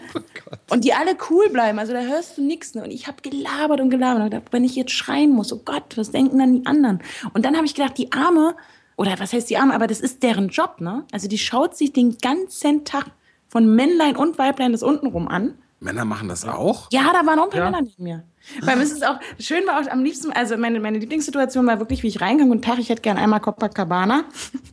[0.69, 2.75] und die alle cool bleiben, also da hörst du nichts.
[2.75, 2.83] Ne?
[2.83, 5.97] Und ich habe gelabert und gelabert und gedacht, wenn ich jetzt schreien muss, oh Gott,
[5.97, 6.99] was denken dann die anderen?
[7.33, 8.55] Und dann habe ich gedacht, die Arme,
[8.97, 11.05] oder was heißt die Arme, aber das ist deren Job, ne?
[11.11, 13.07] Also die schaut sich den ganzen Tag
[13.53, 15.53] von Männlein und Weiblein das untenrum an.
[15.79, 16.87] Männer machen das auch?
[16.91, 17.65] Ja, da waren auch ein paar Ja.
[17.65, 18.23] Männer neben mir.
[18.61, 22.01] Weil es ist auch, schön war auch am liebsten, also meine, meine Lieblingssituation war wirklich,
[22.01, 24.23] wie ich reingang und Tag, ich hätte gern einmal Copacabana.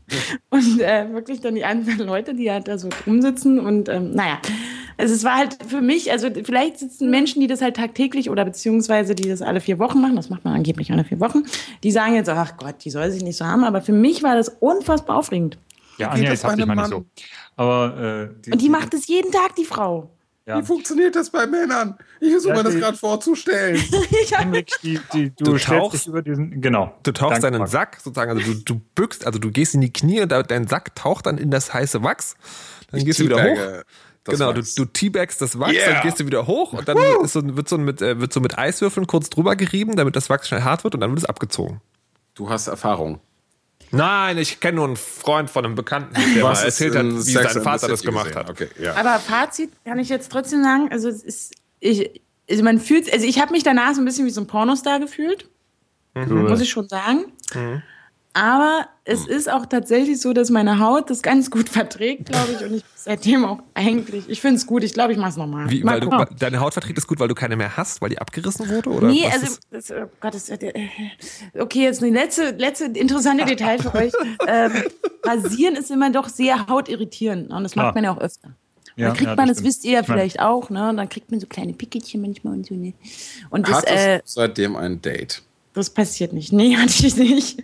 [0.51, 4.39] und äh, wirklich dann die anderen Leute, die halt da so rumsitzen und ähm, naja.
[4.97, 8.47] Also es war halt für mich, also vielleicht sitzen Menschen, die das halt tagtäglich oder
[8.47, 11.43] beziehungsweise die das alle vier Wochen machen, das macht man angeblich alle vier Wochen,
[11.83, 14.37] die sagen jetzt, ach Gott, die soll sich nicht so haben, aber für mich war
[14.37, 15.59] das unfassbar aufregend.
[16.01, 17.05] Ja, geht Anja, das jetzt hab dich mal nicht so.
[17.57, 20.11] Aber äh, Und die macht es jeden Tag, die Frau.
[20.47, 20.59] ja.
[20.61, 21.97] Wie funktioniert das bei Männern?
[22.21, 23.77] Ich versuche Ja, mir das die- gerade vorzustellen.
[24.23, 26.95] Ich Henrik, die, die, du, Du tauchst- dich über diesen, genau.
[27.03, 27.71] Du tauchst Danke, deinen Marc.
[27.71, 30.67] Sack sozusagen, also du, du bückst, also du gehst in die Knie und da- dein
[30.67, 32.37] Sack taucht dann in das heiße Wachs.
[32.91, 33.59] Dann Ich gehst du wieder hoch.
[34.25, 34.75] genau, du, Wachs.
[34.75, 35.93] du teabagst das Wachs, Yeah.
[35.95, 38.41] dann gehst du wieder hoch und dann ist so, wird, so mit, äh, wird so
[38.41, 41.25] mit Eiswürfeln kurz drüber gerieben, damit das Wachs schnell hart wird und dann wird es
[41.25, 41.81] abgezogen.
[42.35, 43.21] Du hast Erfahrung.
[43.93, 47.55] Nein, ich kenne nur einen Freund von einem Bekannten, der mal erzählt hat, wie Sex
[47.55, 48.41] sein Vater das gemacht gesehen.
[48.41, 48.51] hat.
[48.51, 48.95] Okay, ja.
[48.95, 53.27] Aber Fazit kann ich jetzt trotzdem sagen, also es ist, ich, also man fühlt, also
[53.27, 55.49] ich habe mich danach so ein bisschen wie so ein Pornostar gefühlt,
[56.15, 57.27] muss ich schon sagen.
[58.33, 62.65] Aber es ist auch tatsächlich so, dass meine Haut das ganz gut verträgt, glaube ich,
[62.65, 65.69] und ich seitdem auch eigentlich, ich finde es gut, ich glaube, ich mache es nochmal.
[65.69, 68.11] Wie, Mal weil du, deine Haut verträgt es gut, weil du keine mehr hast, weil
[68.11, 68.89] die abgerissen wurde?
[68.91, 70.73] Oder Nee, was also, ist- das, oh Gott, das, äh,
[71.59, 74.13] okay, jetzt eine letzte, letzte interessante Detail für euch.
[74.47, 74.73] Ähm,
[75.25, 77.57] Rasieren ist immer doch sehr hautirritierend ne?
[77.57, 77.87] und das Klar.
[77.87, 78.51] macht man ja auch öfter.
[78.97, 80.89] Ja, dann kriegt ja, man, das das wisst ihr ja Ich mein- vielleicht auch, ne?
[80.91, 82.95] Und dann kriegt man so kleine Pickelchen manchmal und so, ne?
[83.51, 85.43] Und das, Hattest äh, seitdem ein Date?
[85.73, 86.53] Das passiert nicht.
[86.53, 87.63] Nee, hatte ich nicht.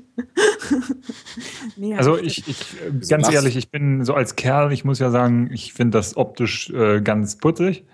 [1.77, 2.77] nee, hatte Also ich ich,
[3.09, 3.35] ganz Was?
[3.35, 7.01] ehrlich, ich bin so als Kerl, ich muss ja sagen, ich finde das optisch äh,
[7.01, 7.85] ganz putzig.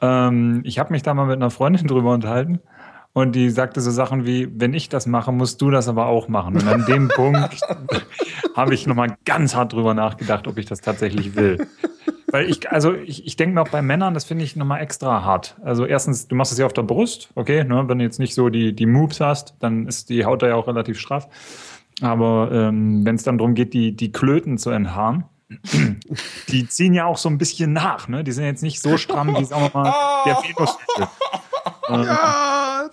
[0.00, 2.60] Ähm, ich habe mich da mal mit einer Freundin drüber unterhalten
[3.12, 6.28] und die sagte so Sachen wie, wenn ich das mache, musst du das aber auch
[6.28, 6.56] machen.
[6.56, 7.60] Und an dem Punkt
[8.54, 11.66] habe ich nochmal ganz hart drüber nachgedacht, ob ich das tatsächlich will.
[12.30, 15.24] Weil ich, also ich, ich denke mir auch bei Männern, das finde ich nochmal extra
[15.24, 15.56] hart.
[15.62, 17.88] Also erstens, du machst es ja auf der Brust, okay, ne?
[17.88, 20.54] wenn du jetzt nicht so die, die Moves hast, dann ist die Haut da ja
[20.54, 21.28] auch relativ straff.
[22.00, 25.24] Aber ähm, wenn es dann darum geht, die, die Klöten zu enthaaren,
[26.48, 28.22] die ziehen ja auch so ein bisschen nach, ne?
[28.22, 29.94] Die sind jetzt nicht so stramm wie, sagen wir mal,
[30.26, 30.76] der Venus.
[30.98, 31.10] Ja,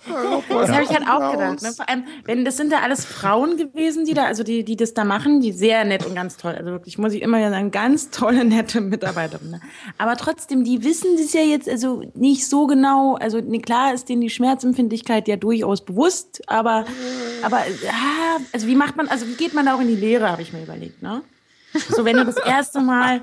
[0.06, 1.62] das habe ich halt auch gedacht.
[1.62, 1.72] Ne?
[1.72, 4.94] Vor allem, wenn das sind ja alles Frauen gewesen, die da, also die, die das
[4.94, 6.54] da machen, die sehr nett und ganz toll.
[6.54, 9.52] Also wirklich, muss ich immer wieder sagen, ganz tolle, nette Mitarbeiterinnen.
[9.52, 9.60] Ne?
[9.98, 13.14] Aber trotzdem, die wissen das ja jetzt also nicht so genau.
[13.14, 16.84] Also ne, klar ist denen die Schmerzempfindlichkeit ja durchaus bewusst, aber,
[17.42, 20.30] aber ja, also wie macht man, also wie geht man da auch in die Lehre,
[20.30, 21.22] habe ich mir überlegt, ne?
[21.88, 23.20] So, wenn du das erste Mal,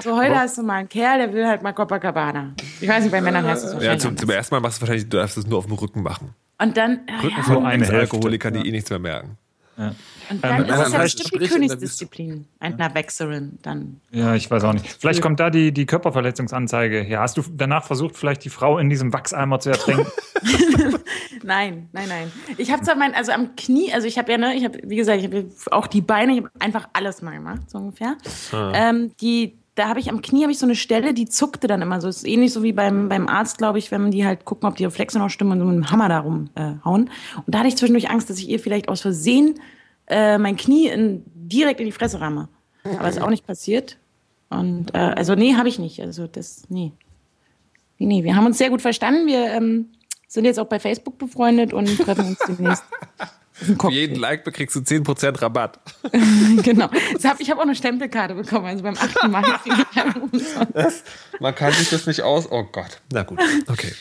[0.00, 2.54] so heute hast du mal einen Kerl, der will halt mal Copacabana.
[2.80, 4.02] Ich weiß nicht, bei Männern heißt das wahrscheinlich.
[4.02, 6.02] Ja, zum, zum ersten Mal machst du wahrscheinlich, du darfst es nur auf dem Rücken
[6.02, 6.34] machen.
[6.58, 9.38] Und dann, Rücken ja, von eine Alkoholiker, die eh nichts mehr merken.
[9.78, 9.94] Ja.
[10.30, 14.00] Und dann ähm, ist es ja bestimmt die Königsdisziplin, einer Wechselin dann.
[14.10, 14.86] Ja, ich weiß auch nicht.
[14.98, 17.20] Vielleicht kommt da die, die Körperverletzungsanzeige her.
[17.20, 20.06] Hast du danach versucht, vielleicht die Frau in diesem Wachseimer zu ertränken?
[21.42, 22.32] nein, nein, nein.
[22.56, 24.96] Ich habe zwar mein, also am Knie, also ich habe ja, ne, ich habe, wie
[24.96, 28.16] gesagt, ich habe auch die Beine, ich habe einfach alles mal gemacht, so ungefähr.
[28.52, 28.72] Ah.
[28.74, 31.82] Ähm, die, da habe ich am Knie habe ich so eine Stelle, die zuckte dann
[31.82, 32.08] immer so.
[32.08, 34.86] Ist ähnlich so wie beim, beim Arzt, glaube ich, wenn die halt gucken, ob die
[34.86, 37.06] Reflexe noch stimmen und so mit dem Hammer da rumhauen.
[37.06, 39.60] Äh, und da hatte ich zwischendurch Angst, dass ich ihr vielleicht aus Versehen
[40.06, 42.48] äh, mein Knie in, direkt in die Fresse ramme.
[42.84, 43.98] Aber ist auch nicht passiert.
[44.48, 46.00] Und äh, also nee, habe ich nicht.
[46.00, 46.92] Also das, nee.
[47.98, 48.24] Nee, nee.
[48.24, 49.26] Wir haben uns sehr gut verstanden.
[49.26, 49.90] Wir ähm,
[50.26, 52.84] sind jetzt auch bei Facebook befreundet und treffen uns demnächst.
[53.56, 55.80] Für jeden Like bekriegst du 10% Rabatt.
[56.62, 56.90] genau.
[57.24, 59.28] Hab, ich habe auch eine Stempelkarte bekommen, also beim 8.
[59.28, 59.42] Mai.
[61.40, 62.50] man kann sich das nicht aus.
[62.50, 63.00] Oh Gott.
[63.12, 63.40] Na gut.
[63.66, 63.92] Okay.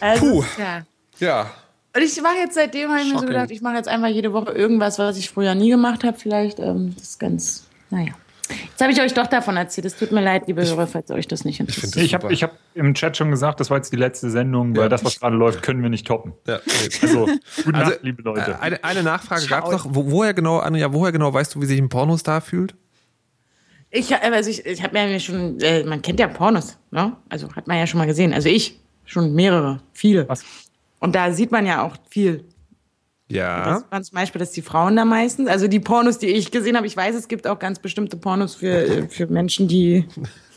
[0.00, 0.44] Also, Puh.
[0.58, 0.82] Ja.
[1.18, 1.50] ja.
[1.96, 4.32] Und ich mache jetzt seitdem, habe ich mir so gedacht, ich mache jetzt einfach jede
[4.32, 6.58] Woche irgendwas, was ich früher nie gemacht habe, vielleicht.
[6.60, 8.12] Ähm, das ist ganz, naja.
[8.48, 9.86] Jetzt habe ich euch doch davon erzählt.
[9.86, 11.96] Es tut mir leid, liebe Hörer, falls euch das nicht interessiert.
[11.96, 14.88] Ich, ich habe hab im Chat schon gesagt, das war jetzt die letzte Sendung, weil
[14.88, 16.32] das, was gerade läuft, können wir nicht toppen.
[16.46, 16.60] Ja,
[17.02, 17.26] Also,
[17.64, 18.52] gute also, Nacht, liebe Leute.
[18.52, 19.86] Äh, eine, eine Nachfrage gab es noch.
[19.88, 22.74] Wo, woher, genau, Anja, woher genau weißt du, wie sich ein Pornostar fühlt?
[23.90, 27.16] Ich, also ich, ich habe mir schon, äh, man kennt ja Pornos, ne?
[27.28, 28.32] Also hat man ja schon mal gesehen.
[28.32, 30.28] Also ich, schon mehrere, viele.
[30.28, 30.44] Was?
[30.98, 32.44] Und da sieht man ja auch viel.
[33.28, 33.64] Ja.
[33.64, 36.76] Das waren zum Beispiel, dass die Frauen da meistens, also die Pornos, die ich gesehen
[36.76, 40.06] habe, ich weiß, es gibt auch ganz bestimmte Pornos für, äh, für Menschen, die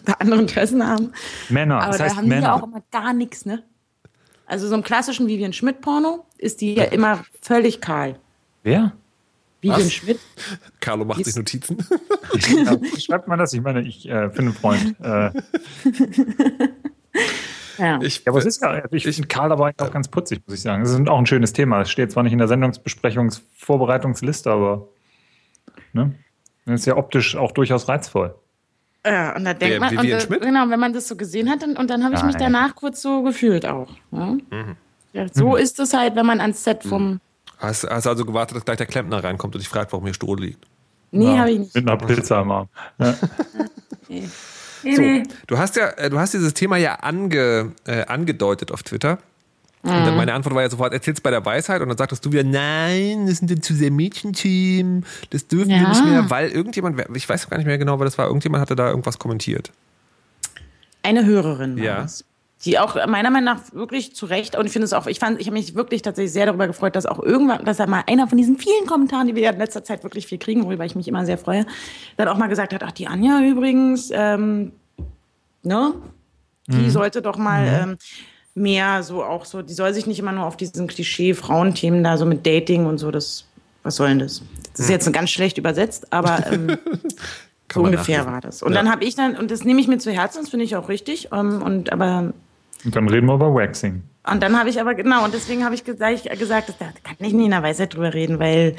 [0.06, 1.12] da andere Interessen haben.
[1.50, 2.42] Männer, Aber das heißt da haben Männer.
[2.42, 3.64] die ja auch immer gar nichts, ne?
[4.46, 8.18] Also so im klassischen Vivian Schmidt-Porno ist die ja immer völlig kahl.
[8.64, 8.94] Wer?
[9.62, 9.94] Vivian Was?
[9.94, 10.20] Schmidt.
[10.80, 11.78] Carlo macht sich Notizen.
[12.34, 13.52] ja, schreibt man das?
[13.54, 14.96] Ich meine, ich äh, finde einen Freund.
[15.02, 15.32] Äh.
[17.78, 18.00] Ja.
[18.02, 20.56] Ich, ja, aber es ist ja, ich, ich finde Karl aber auch ganz putzig, muss
[20.56, 20.84] ich sagen.
[20.84, 21.82] Das ist auch ein schönes Thema.
[21.82, 24.88] Es steht zwar nicht in der Sendungsbesprechungsvorbereitungsliste, aber
[25.94, 26.16] ne?
[26.66, 28.36] das ist ja optisch auch durchaus reizvoll.
[29.06, 31.78] Ja, und da denkt man, und, äh, genau, wenn man das so gesehen hat, und,
[31.78, 32.28] und dann habe ich Nein.
[32.28, 33.90] mich danach kurz so gefühlt auch.
[34.12, 34.38] Ja?
[34.50, 34.76] Mhm.
[35.14, 35.58] Ja, so mhm.
[35.58, 37.12] ist es halt, wenn man ans Set vom.
[37.12, 37.20] Mhm.
[37.60, 40.36] Hast, hast also gewartet, dass gleich der Klempner reinkommt und dich fragt, warum hier Stroh
[40.36, 40.64] liegt?
[41.12, 41.76] Nee, ja, habe ich nicht.
[41.76, 42.70] Mit einer Pizza am Arm.
[43.00, 43.16] Ja.
[44.94, 45.24] okay.
[45.28, 49.20] So, du hast ja, äh, du hast dieses Thema ja ange, äh, angedeutet auf Twitter.
[49.84, 49.92] Mhm.
[49.92, 51.82] Und meine Antwort war ja sofort, erzähl's bei der Weisheit.
[51.82, 55.82] Und dann sagtest du wieder, nein, das sind denn zu sehr Mädchenteam, das dürfen ja.
[55.82, 58.62] wir nicht mehr, weil irgendjemand, ich weiß gar nicht mehr genau, wer das war, irgendjemand
[58.62, 59.72] hatte da irgendwas kommentiert.
[61.04, 62.02] Eine Hörerin war ja.
[62.02, 62.26] das.
[62.66, 65.40] Die auch meiner Meinung nach wirklich zu Recht, und ich finde es auch, ich fand,
[65.40, 68.28] ich habe mich wirklich tatsächlich sehr darüber gefreut, dass auch irgendwann, dass er mal einer
[68.28, 70.96] von diesen vielen Kommentaren, die wir ja in letzter Zeit wirklich viel kriegen, worüber ich
[70.96, 71.68] mich immer sehr freue,
[72.18, 74.72] dann auch mal gesagt hat, ach, die Anja übrigens, ähm,
[75.62, 75.94] ne?
[76.68, 76.90] Die mhm.
[76.90, 77.92] sollte doch mal mhm.
[77.92, 77.98] ähm,
[78.56, 82.26] mehr so auch so, die soll sich nicht immer nur auf diesen Klischee-Frauenthemen da so
[82.26, 83.46] mit Dating und so, das,
[83.84, 84.42] was soll denn das?
[84.72, 84.94] Das ist mhm.
[84.94, 86.78] jetzt ganz schlecht übersetzt, aber ähm,
[87.72, 88.64] so ungefähr war das.
[88.64, 88.80] Und ja.
[88.80, 90.90] dann habe ich dann, und das nehme ich mir zu Herzen, das finde ich auch
[90.90, 92.34] richtig, ähm, und aber
[92.86, 94.04] und dann reden wir über Waxing.
[94.30, 97.34] Und dann habe ich aber, genau, und deswegen habe ich gesagt, gesagt, da kann ich
[97.34, 98.76] nicht in der Weisheit drüber reden, weil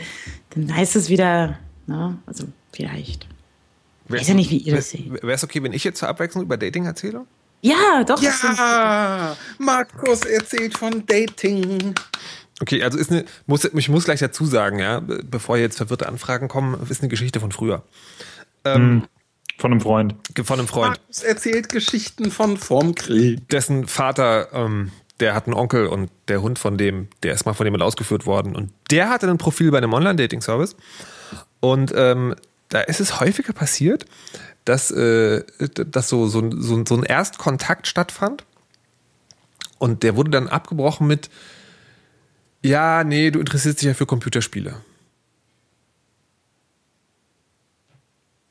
[0.50, 3.26] dann heißt es wieder, ne, also vielleicht.
[4.08, 5.10] Ich weiß ja nicht, wie ihr das seht.
[5.10, 7.24] Wäre es okay, wenn ich jetzt zur Abwechslung über Dating erzähle?
[7.60, 8.22] Ja, doch.
[8.22, 11.94] Ja, Markus erzählt von Dating.
[12.60, 16.48] Okay, also ist eine, muss, ich muss gleich dazu sagen, ja, bevor jetzt verwirrte Anfragen
[16.48, 17.82] kommen, ist eine Geschichte von früher.
[18.64, 19.02] Ähm, hm.
[19.58, 20.14] Von einem Freund.
[20.42, 20.98] Von einem Freund.
[20.98, 23.48] Markus erzählt Geschichten von vorm Krieg.
[23.48, 27.54] Dessen Vater, ähm, der hat einen Onkel und der Hund von dem, der ist mal
[27.54, 28.54] von jemand ausgeführt worden.
[28.54, 30.76] Und der hatte ein Profil bei einem Online-Dating-Service.
[31.58, 32.36] Und ähm,
[32.68, 34.06] da ist es häufiger passiert,
[34.64, 38.44] dass, äh, dass so, so, so, so ein Erstkontakt stattfand.
[39.78, 41.30] Und der wurde dann abgebrochen mit,
[42.62, 44.76] ja, nee, du interessierst dich ja für Computerspiele.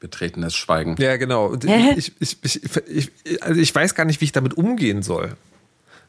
[0.07, 0.95] Betretenes Schweigen.
[0.99, 1.55] Ja, genau.
[1.95, 5.35] Ich, ich, ich, also ich weiß gar nicht, wie ich damit umgehen soll.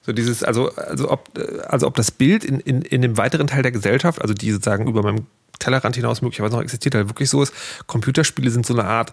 [0.02, 1.28] So dieses, also, also ob,
[1.66, 4.86] also ob das Bild in, in, in dem weiteren Teil der Gesellschaft, also die sozusagen
[4.86, 5.26] über meinem
[5.58, 7.52] Tellerrand hinaus möglicherweise noch existiert, halt wirklich so ist,
[7.86, 9.12] Computerspiele sind so eine Art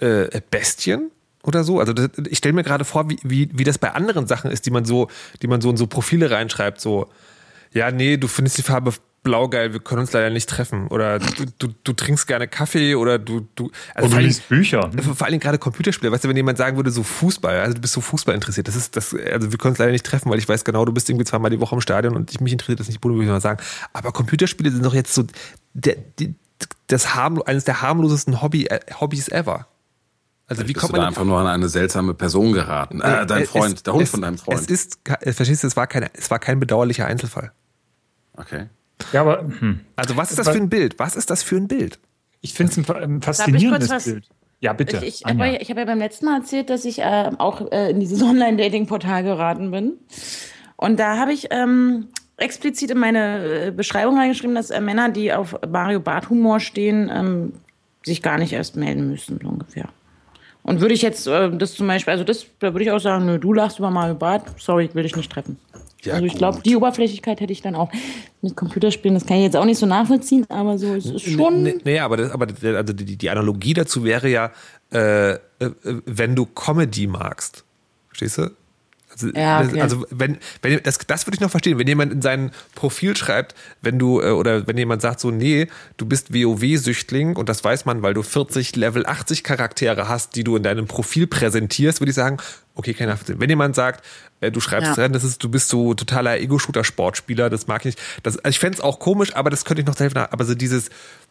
[0.00, 1.10] äh, Bestien
[1.44, 1.78] oder so.
[1.80, 4.66] Also das, ich stelle mir gerade vor, wie, wie, wie das bei anderen Sachen ist,
[4.66, 5.08] die man so,
[5.40, 7.08] die man so in so Profile reinschreibt, so,
[7.72, 8.92] ja, nee, du findest die Farbe
[9.22, 10.88] blau geil, wir können uns leider nicht treffen.
[10.88, 14.26] Oder du, du, du trinkst gerne Kaffee oder du, du, also Und vor du allem-
[14.26, 14.90] liest Bücher.
[15.02, 16.10] vor allen Dingen gerade Computerspiele.
[16.12, 18.76] Weißt du, wenn jemand sagen würde, so Fußball, also du bist so Fußball interessiert, das
[18.76, 21.10] ist das, also wir können uns leider nicht treffen, weil ich weiß genau, du bist
[21.10, 23.40] irgendwie zweimal die Woche im Stadion und ich, mich interessiert das nicht, würde ich mal
[23.40, 23.60] sagen.
[23.92, 25.24] Aber Computerspiele sind doch jetzt so
[25.74, 26.34] der, die,
[26.86, 29.66] das harmlo eines der harmlosesten Hobby, äh, Hobbys ever.
[30.46, 33.02] Also wie Bist kommt du da man einfach nur an eine seltsame Person geraten?
[33.02, 34.58] Äh, dein Es- Freund, der Hund es, von deinem Freund.
[34.58, 37.52] Es ist, äh, verstehst du, es war kein, es war kein bedauerlicher Einzelfall.
[38.34, 38.68] okay.
[39.12, 39.80] Ja, aber hm.
[39.96, 40.98] Also was ist das für ein Bild?
[40.98, 41.98] Was ist das für ein Bild?
[42.40, 44.04] ich finde es ein, fa- ein faszinierendes?
[44.04, 44.28] Bild.
[44.60, 44.98] Ja, bitte.
[45.04, 47.70] Ich, ich habe ja, ich hab ja beim letzten Mal erzählt, dass ich äh, auch
[47.72, 49.94] äh, in dieses Online-Dating-Portal geraten bin.
[50.76, 55.32] Und da habe ich ähm, explizit in meine äh, Beschreibung reingeschrieben, dass äh, Männer, die
[55.32, 57.52] auf Mario Bart Humor stehen, ähm,
[58.04, 59.88] sich gar nicht erst melden müssen, so ungefähr.
[60.62, 63.26] Und würde ich jetzt äh, das zum Beispiel, also das, da würde ich auch sagen,
[63.26, 65.58] nö, du lachst über Mario Bart, sorry, ich will dich nicht treffen.
[66.02, 67.90] Ja, also ich glaube, die Oberflächlichkeit hätte ich dann auch
[68.40, 71.62] mit Computerspielen, das kann ich jetzt auch nicht so nachvollziehen, aber so es ist schon.
[71.64, 72.46] Nee, nee, aber, das, aber
[72.76, 74.52] also die, die Analogie dazu wäre ja,
[74.92, 75.38] äh, äh,
[76.06, 77.64] wenn du Comedy magst.
[78.08, 78.50] Verstehst du?
[79.22, 79.80] Also, Ja, okay.
[79.80, 83.54] also wenn, wenn das, das würde ich noch verstehen, wenn jemand in sein Profil schreibt,
[83.82, 87.84] wenn du, äh, oder wenn jemand sagt so, nee, du bist WoW-Süchtling und das weiß
[87.84, 92.10] man, weil du 40 Level 80 Charaktere hast, die du in deinem Profil präsentierst, würde
[92.10, 92.38] ich sagen,
[92.74, 93.40] okay, kein Nachvollziehen.
[93.40, 94.04] Wenn jemand sagt,
[94.40, 95.02] äh, du schreibst Ja.
[95.02, 97.98] rein, das ist, du bist so totaler Ego-Shooter-Sportspieler, das mag ich nicht.
[98.22, 100.18] Das, also ich fände es auch komisch, aber das könnte ich noch helfen.
[100.18, 100.90] Aber so dieses,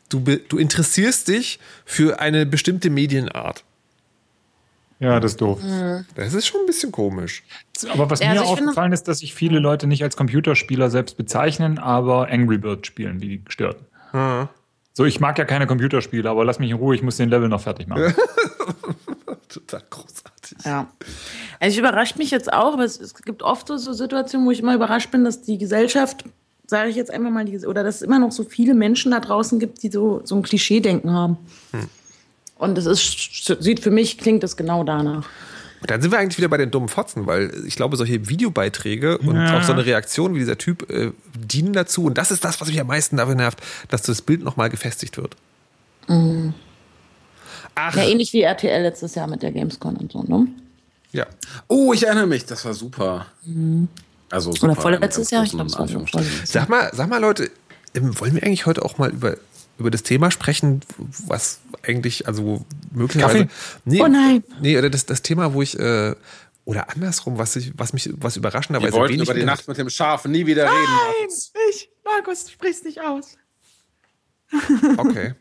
[0.10, 3.64] du, du interessierst dich für eine bestimmte Medienart.
[5.00, 5.60] Ja, das ist doof.
[6.16, 7.44] Das ist schon ein bisschen komisch.
[7.94, 10.90] Aber was Ja, mir also finde- aufgefallen ist, dass sich viele Leute nicht als Computerspieler
[10.90, 13.78] selbst bezeichnen, aber Angry Bird spielen, wie die gestört.
[14.94, 17.50] So, ich mag ja keine Computerspiele, aber lass mich in Ruhe, ich muss den Level
[17.50, 18.14] noch fertig machen.
[19.50, 20.58] Total großartig.
[20.66, 20.88] Ja.
[21.60, 24.52] Also ich überrascht mich jetzt auch, aber es, es gibt oft so, so Situationen, wo
[24.52, 26.24] ich immer überrascht bin, dass die Gesellschaft,
[26.66, 29.20] sage ich jetzt einfach mal, die, oder dass es immer noch so viele Menschen da
[29.20, 31.38] draußen gibt, die so, so ein Klischee-Denken haben.
[32.58, 35.28] Und das ist, sieht für mich, klingt das genau danach.
[35.86, 39.38] Dann sind wir eigentlich wieder bei den dummen Fotzen, weil ich glaube, solche Videobeiträge und
[39.38, 42.06] auch so eine Reaktion wie dieser Typ äh, dienen dazu.
[42.06, 45.18] Und das ist das, was mich am meisten dafür nervt, dass das Bild nochmal gefestigt
[45.18, 45.36] wird.
[46.08, 50.48] Ach, Ja, ähnlich wie RTL letztes Jahr mit der Gamescom und so, ne?
[51.12, 51.26] ja.
[51.68, 53.28] Oh, ich erinnere mich, das war super.
[54.30, 54.66] Also super.
[54.72, 56.52] Oder vorletztes Jahr, ich glaube, es.
[56.52, 57.52] Sag mal, sag mal, Leute,
[57.94, 59.38] ähm, wollen wir eigentlich heute auch mal über,
[59.78, 63.46] über das Thema sprechen, was eigentlich, also möglicherweise.
[63.46, 63.82] Kaffee?
[63.86, 64.44] Nee, Oh nein.
[64.62, 66.16] Nee, oder das, das Thema, wo ich, äh,
[66.66, 69.78] oder andersrum, was, ich, was mich, was Wir überraschenderweise wollten wenig über die Nacht mit
[69.78, 70.94] dem Schaf nie wieder reden.
[71.20, 71.54] Markus.
[71.70, 73.38] Ich, Markus, du sprichst nicht aus.
[74.98, 75.34] Okay.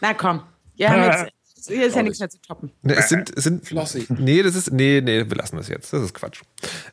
[0.00, 0.42] Na komm.
[0.74, 1.32] Ja, jetzt,
[1.66, 2.72] hier ist ja nichts mehr zu toppen.
[2.82, 4.06] Ne, es sind, es sind Flossi.
[4.10, 4.70] Nee, das ist.
[4.72, 5.92] Nee, nee, wir lassen das jetzt.
[5.92, 6.42] Das ist Quatsch.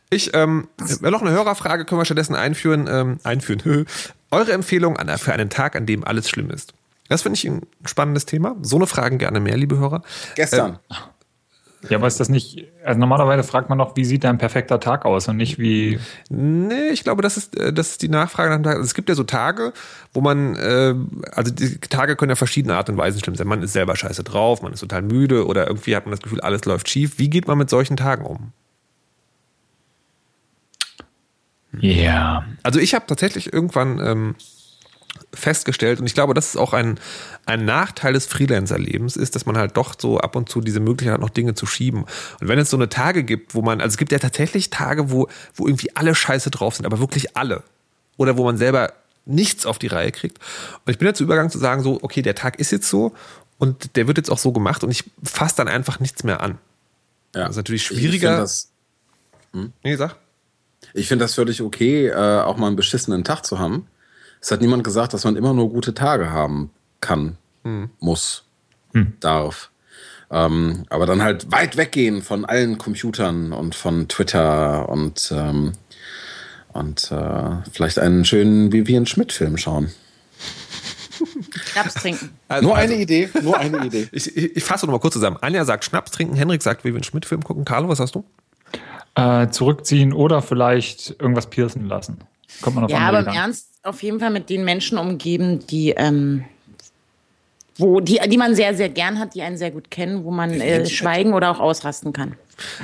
[0.10, 0.70] Ich, ähm,
[1.02, 2.88] noch eine Hörerfrage können wir stattdessen einführen.
[2.90, 3.86] Ähm, einführen.
[4.32, 6.74] Eure Empfehlung für einen Tag, an dem alles schlimm ist.
[7.10, 8.56] Das finde ich ein spannendes Thema.
[8.62, 10.02] So eine Fragen gerne mehr, liebe Hörer.
[10.36, 10.80] Gestern.
[11.90, 15.04] Ja, aber ist das nicht, also normalerweise fragt man doch, wie sieht ein perfekter Tag
[15.04, 18.58] aus und nicht wie, Nee, ich glaube, das ist, äh, das ist die Nachfrage nach
[18.58, 18.76] dem Tag.
[18.76, 19.74] Also es gibt ja so Tage,
[20.14, 20.94] wo man, äh,
[21.32, 23.48] also die Tage können ja verschiedene Art und Weisen schlimm sein.
[23.48, 26.42] Man ist selber scheiße drauf, man ist total müde oder irgendwie hat man das Gefühl,
[26.42, 27.18] alles läuft schief.
[27.18, 28.54] Wie geht man mit solchen Tagen um?
[31.80, 32.46] Ja.
[32.64, 34.36] Also ich habe tatsächlich irgendwann ähm,
[35.34, 37.00] festgestellt, und ich glaube, das ist auch ein,
[37.46, 41.14] ein Nachteil des Freelancer-Lebens, ist, dass man halt doch so ab und zu diese Möglichkeit
[41.16, 42.04] hat, noch Dinge zu schieben.
[42.40, 45.12] Und wenn es so eine Tage gibt, wo man, also es gibt ja tatsächlich Tage,
[45.12, 47.64] wo, wo irgendwie alle scheiße drauf sind, aber wirklich alle.
[48.18, 48.94] Oder wo man selber
[49.26, 50.40] nichts auf die Reihe kriegt.
[50.86, 53.14] Und ich bin dazu übergegangen zu sagen, so, okay, der Tag ist jetzt so
[53.58, 56.58] und der wird jetzt auch so gemacht und ich fasse dann einfach nichts mehr an.
[57.36, 57.42] Ja.
[57.44, 58.30] Das ist natürlich Ich schwieriger.
[58.30, 58.72] finde das,
[59.84, 60.16] Nee, sag.
[60.94, 63.88] Ich find das völlig okay, äh, auch mal einen beschissenen Tag zu haben.
[64.42, 67.38] Es hat niemand gesagt, dass man immer nur gute Tage haben kann,
[68.00, 68.44] muss,
[69.20, 69.70] darf.
[70.32, 75.74] Ähm, aber dann halt weit weggehen von allen Computern und von Twitter und, ähm,
[76.74, 79.92] und äh, vielleicht einen schönen Vivian Schmidt-Film schauen.
[81.72, 82.32] Schnaps trinken.
[82.48, 84.08] Also, nur also- eine Idee, nur eine Idee.
[84.14, 85.38] Ich, ich, ich fasse noch mal kurz zusammen.
[85.42, 87.66] Anja sagt Schnaps trinken, Henrik sagt Vivian Schmidt-Film gucken.
[87.66, 88.24] Carlo, was hast du?
[89.16, 92.20] Äh, zurückziehen oder vielleicht irgendwas piercen lassen.
[92.62, 93.42] Kommt man auf Ja, aber im Gedanken.
[93.42, 96.46] Ernst auf jeden Fall mit den Menschen umgeben, die ähm,
[97.78, 100.52] wo die, die man sehr, sehr gern hat, die einen sehr gut kennen, wo man
[100.52, 102.36] äh, schweigen oder auch ausrasten kann.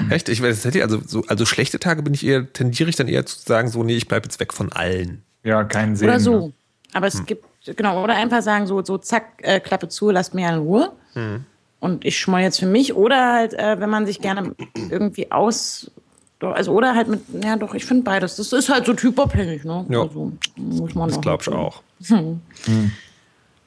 [0.09, 0.27] Echt?
[0.27, 3.37] Ich weiß, also, so, also schlechte Tage bin ich eher, tendiere ich dann eher zu
[3.39, 5.23] sagen, so, nee, ich bleibe jetzt weg von allen.
[5.43, 6.09] Ja, keinen Sinn.
[6.09, 6.51] Oder so.
[6.93, 7.25] Aber es hm.
[7.25, 10.91] gibt, genau, oder einfach sagen, so, so zack, äh, Klappe zu, lasst mir in Ruhe.
[11.13, 11.45] Hm.
[11.79, 12.95] Und ich schmoll jetzt für mich.
[12.95, 14.55] Oder halt, äh, wenn man sich gerne
[14.89, 15.91] irgendwie aus.
[16.39, 18.35] Also, oder halt mit, ja doch, ich finde beides.
[18.35, 19.85] Das ist halt so typabhängig, ne?
[19.89, 20.01] Ja.
[20.01, 21.81] Also, muss man das glaube ich auch.
[22.07, 22.41] Hm.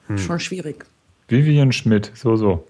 [0.06, 0.18] Hm.
[0.18, 0.84] Schon schwierig.
[1.28, 2.66] Vivian Schmidt, so, so.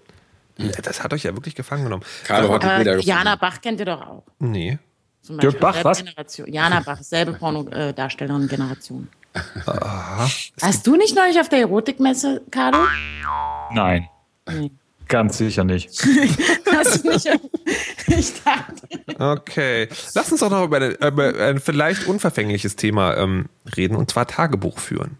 [0.57, 2.03] Ja, das hat euch ja wirklich gefangen genommen.
[2.23, 4.23] Carlo hat äh, Jana Bach kennt ihr doch auch.
[4.39, 4.79] Nee.
[5.21, 5.99] Zum Beispiel Dirk Bach, was?
[5.99, 6.51] Generation.
[6.51, 9.07] Jana Bach, selbe Pornodarstellerin-Generation.
[9.65, 10.29] Aha.
[10.61, 12.79] Hast du nicht neulich auf der Erotikmesse, Carlo?
[13.71, 14.07] Nein.
[14.49, 14.71] Nee.
[15.11, 15.91] Ganz sicher nicht.
[17.03, 17.29] Du nicht?
[18.07, 18.87] Ich dachte.
[19.19, 19.87] Okay.
[20.15, 23.45] Lass uns doch noch über, eine, über ein vielleicht unverfängliches Thema ähm,
[23.77, 25.17] reden, und zwar Tagebuch führen.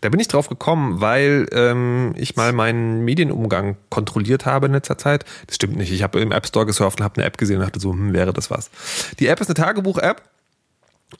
[0.00, 4.98] Da bin ich drauf gekommen, weil ähm, ich mal meinen Medienumgang kontrolliert habe in letzter
[4.98, 5.24] Zeit.
[5.46, 5.92] Das stimmt nicht.
[5.92, 8.12] Ich habe im App Store gesurft und habe eine App gesehen und dachte so, hm,
[8.12, 8.70] wäre das was.
[9.18, 10.22] Die App ist eine Tagebuch-App.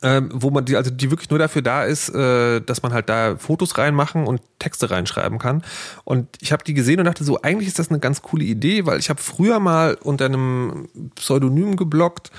[0.02, 3.08] Ähm, wo man die, also die wirklich nur dafür da ist, äh, dass man halt
[3.08, 5.62] da Fotos reinmachen und Texte reinschreiben kann.
[6.02, 8.84] Und ich habe die gesehen und dachte so, eigentlich ist das eine ganz coole Idee,
[8.84, 12.32] weil ich habe früher mal unter einem Pseudonym geblockt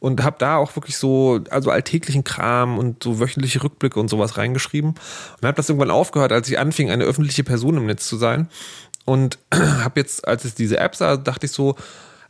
[0.00, 4.38] und habe da auch wirklich so, also alltäglichen Kram und so wöchentliche Rückblicke und sowas
[4.38, 8.16] reingeschrieben und habe das irgendwann aufgehört, als ich anfing, eine öffentliche Person im Netz zu
[8.16, 8.48] sein
[9.04, 11.76] und habe jetzt, als ich diese App sah, dachte ich so,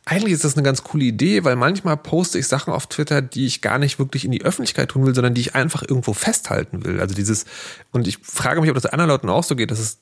[0.07, 3.47] eigentlich ist das eine ganz coole Idee, weil manchmal poste ich Sachen auf Twitter, die
[3.47, 6.85] ich gar nicht wirklich in die Öffentlichkeit tun will, sondern die ich einfach irgendwo festhalten
[6.85, 7.01] will.
[7.01, 7.47] Also dieses,
[7.91, 9.99] und ich frage mich, ob das anderen Leuten auch so geht, dass es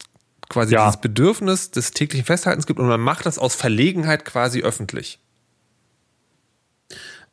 [0.48, 0.86] quasi ja.
[0.86, 5.20] dieses Bedürfnis des täglichen Festhaltens gibt und man macht das aus Verlegenheit quasi öffentlich.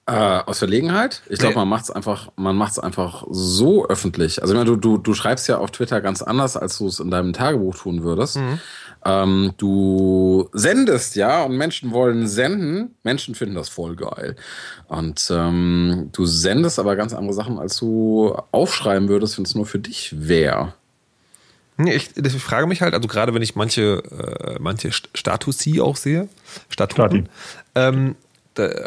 [0.10, 1.22] Äh, aus Verlegenheit?
[1.30, 4.42] Ich glaube, man macht es einfach, man macht einfach so öffentlich.
[4.42, 7.00] Also ich meine, du, du, du schreibst ja auf Twitter ganz anders, als du es
[7.00, 8.38] in deinem Tagebuch tun würdest.
[8.38, 8.60] Mhm.
[9.06, 12.96] Ähm, du sendest ja und Menschen wollen senden.
[13.04, 14.36] Menschen finden das voll geil.
[14.88, 19.66] Und ähm, du sendest aber ganz andere Sachen, als du aufschreiben würdest, wenn es nur
[19.66, 20.74] für dich wäre.
[21.86, 26.28] Ich, ich, frage mich halt, also gerade wenn ich manche, äh, manche Status auch sehe,
[26.68, 27.30] Statuten,
[27.74, 28.16] ähm,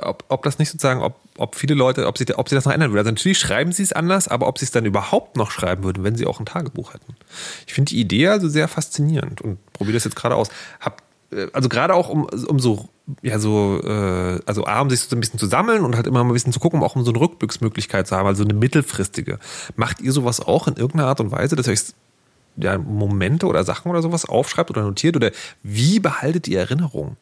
[0.02, 2.72] ob, ob das nicht sozusagen, ob, ob viele Leute, ob sie, ob sie das noch
[2.72, 3.00] ändern würden.
[3.00, 6.04] Also natürlich schreiben sie es anders, aber ob sie es dann überhaupt noch schreiben würden,
[6.04, 7.14] wenn sie auch ein Tagebuch hätten.
[7.66, 10.48] Ich finde die Idee also sehr faszinierend und probiere das jetzt gerade aus.
[10.80, 12.88] Hab, äh, also gerade auch um, um so,
[13.22, 16.22] ja, so, äh, also A, um sich so ein bisschen zu sammeln und halt immer
[16.22, 19.38] mal ein bisschen zu gucken, auch um so eine Rückblicksmöglichkeit zu haben, also eine mittelfristige.
[19.76, 21.82] Macht ihr sowas auch in irgendeiner Art und Weise, dass ihr euch
[22.56, 25.16] ja, Momente oder Sachen oder sowas aufschreibt oder notiert?
[25.16, 25.30] Oder
[25.62, 27.16] wie behaltet ihr Erinnerungen?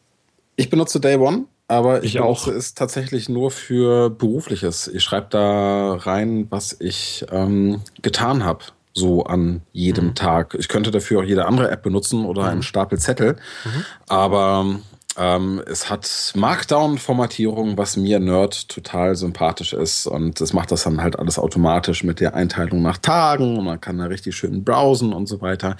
[0.57, 2.47] Ich benutze Day One aber ich, ich auch.
[2.47, 4.87] es tatsächlich nur für berufliches.
[4.89, 10.15] Ich schreibe da rein, was ich ähm, getan habe, so an jedem mhm.
[10.15, 10.55] Tag.
[10.59, 12.49] Ich könnte dafür auch jede andere App benutzen oder mhm.
[12.49, 13.85] einen Stapel Zettel, mhm.
[14.09, 14.79] aber
[15.17, 20.07] ähm, es hat Markdown-Formatierung, was mir Nerd total sympathisch ist.
[20.07, 23.57] Und es macht das dann halt alles automatisch mit der Einteilung nach Tagen.
[23.57, 25.75] Und man kann da richtig schön browsen und so weiter.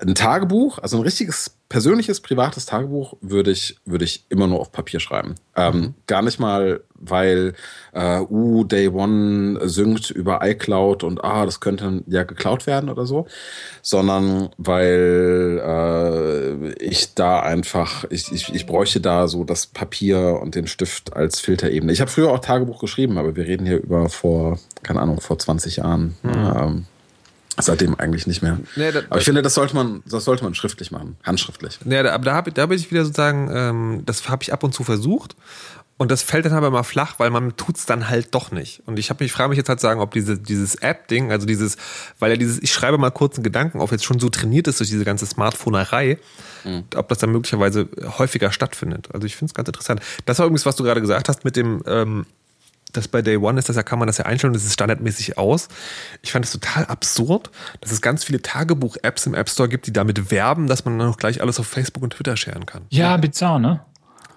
[0.00, 4.72] Ein Tagebuch, also ein richtiges persönliches, privates Tagebuch würde ich, würde ich immer nur auf
[4.72, 5.36] Papier schreiben.
[5.56, 5.94] Ähm, mhm.
[6.06, 7.54] Gar nicht mal, weil,
[7.94, 13.06] äh, uh, Day One synkt über iCloud und ah, das könnte ja geklaut werden oder
[13.06, 13.26] so,
[13.80, 20.54] sondern weil äh, ich da einfach, ich, ich, ich bräuchte da so das Papier und
[20.54, 21.90] den Stift als Filterebene.
[21.90, 25.38] Ich habe früher auch Tagebuch geschrieben, aber wir reden hier über vor, keine Ahnung, vor
[25.38, 26.16] 20 Jahren.
[26.22, 26.32] Mhm.
[26.32, 26.86] Ähm,
[27.58, 28.58] Seitdem eigentlich nicht mehr.
[28.76, 31.78] Nee, da, aber ich finde, das sollte man, das sollte man schriftlich machen, handschriftlich.
[31.84, 34.72] Nee, da, aber da, da bin ich wieder sozusagen, ähm, das habe ich ab und
[34.72, 35.36] zu versucht.
[35.98, 38.82] Und das fällt dann aber immer flach, weil man tut's dann halt doch nicht.
[38.86, 41.76] Und ich habe mich, frage mich jetzt halt sagen, ob diese, dieses App-Ding, also dieses,
[42.18, 44.80] weil ja dieses, ich schreibe mal kurz einen Gedanken auf, jetzt schon so trainiert ist
[44.80, 46.18] durch diese ganze Smartphonerei,
[46.64, 46.84] mhm.
[46.96, 47.88] ob das dann möglicherweise
[48.18, 49.10] häufiger stattfindet.
[49.12, 50.00] Also ich finde es ganz interessant.
[50.24, 52.26] Das war übrigens, was du gerade gesagt hast mit dem, ähm,
[52.92, 55.38] das bei Day One ist, das, da kann man das ja einstellen, das ist standardmäßig
[55.38, 55.68] aus.
[56.22, 59.92] Ich fand es total absurd, dass es ganz viele Tagebuch-Apps im App Store gibt, die
[59.92, 62.82] damit werben, dass man dann auch gleich alles auf Facebook und Twitter scheren kann.
[62.90, 63.80] Ja, bizarr, ne?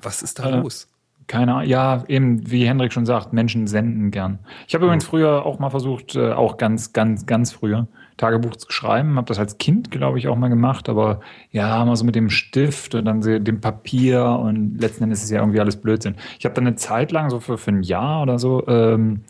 [0.02, 0.88] Was ist da äh, los?
[1.28, 1.70] Keine Ahnung.
[1.70, 4.40] Ja, eben, wie Hendrik schon sagt, Menschen senden gern.
[4.68, 7.88] Ich habe übrigens früher auch mal versucht, äh, auch ganz, ganz, ganz früher,
[8.18, 9.18] Tagebuch zu schreiben.
[9.18, 10.90] Habe das als Kind, glaube ich, auch mal gemacht.
[10.90, 11.20] Aber
[11.52, 15.40] ja, mal so mit dem Stift und dann dem Papier und letzten Endes ist ja
[15.40, 16.16] irgendwie alles Blödsinn.
[16.40, 19.22] Ich habe dann eine Zeit lang, so für, für ein Jahr oder so, ähm,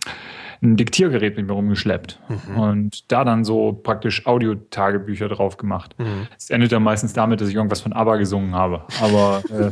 [0.61, 2.57] ein Diktiergerät mit mir rumgeschleppt mhm.
[2.57, 5.95] und da dann so praktisch Audiotagebücher drauf gemacht.
[5.97, 6.27] Mhm.
[6.37, 8.83] Es endet dann meistens damit, dass ich irgendwas von ABBA gesungen habe.
[9.01, 9.71] Aber äh,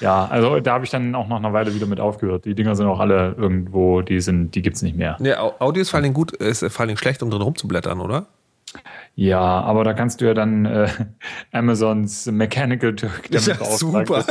[0.00, 2.44] ja, also da habe ich dann auch nach einer Weile wieder mit aufgehört.
[2.44, 5.16] Die Dinger sind auch alle irgendwo, die sind, die gibt's nicht mehr.
[5.20, 8.26] Ja, Audio ist vor allem gut, ist vor allem schlecht, um drin rumzublättern, oder?
[9.14, 10.88] Ja, aber da kannst du ja dann äh,
[11.52, 14.24] Amazons Mechanical Turk damit Ja, super.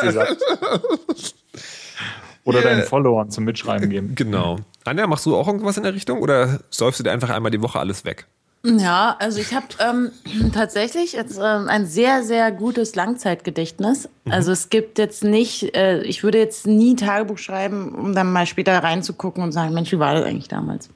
[2.46, 2.70] Oder Yeah.
[2.70, 4.16] deinen Followern zum Mitschreiben geben.
[4.16, 4.58] Genau.
[4.84, 7.62] Anja, machst du auch irgendwas in der Richtung oder säufst du dir einfach einmal die
[7.62, 8.26] Woche alles weg?
[8.66, 10.12] Ja, also ich habe ähm,
[10.54, 14.08] tatsächlich jetzt ähm, ein sehr, sehr gutes Langzeitgedächtnis.
[14.30, 18.46] Also es gibt jetzt nicht, äh, ich würde jetzt nie Tagebuch schreiben, um dann mal
[18.46, 20.90] später reinzugucken und sagen, Mensch, wie war das eigentlich damals?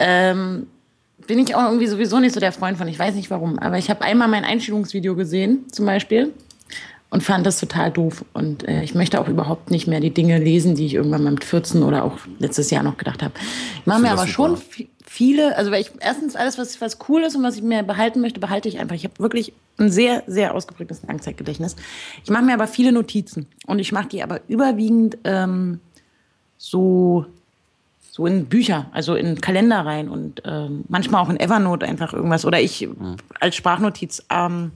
[0.00, 0.66] Ähm,
[1.26, 3.78] bin ich auch irgendwie sowieso nicht so der Freund von, ich weiß nicht warum, aber
[3.78, 6.32] ich habe einmal mein Einstellungsvideo gesehen, zum Beispiel,
[7.10, 8.24] und fand das total doof.
[8.34, 11.30] Und äh, ich möchte auch überhaupt nicht mehr die Dinge lesen, die ich irgendwann mal
[11.32, 13.34] mit 14 oder auch letztes Jahr noch gedacht habe.
[13.80, 14.88] Ich mache mir aber schon vi-
[15.18, 18.20] viele, also weil ich erstens alles, was, was cool ist und was ich mir behalten
[18.20, 18.94] möchte, behalte ich einfach.
[18.94, 21.74] Ich habe wirklich ein sehr, sehr ausgeprägtes Langzeitgedächtnis.
[22.22, 25.80] Ich mache mir aber viele Notizen und ich mache die aber überwiegend ähm,
[26.56, 27.26] so
[28.12, 32.44] so in Bücher, also in Kalender rein und ähm, manchmal auch in Evernote einfach irgendwas
[32.44, 32.88] oder ich
[33.40, 34.24] als Sprachnotiz.
[34.30, 34.70] Ähm,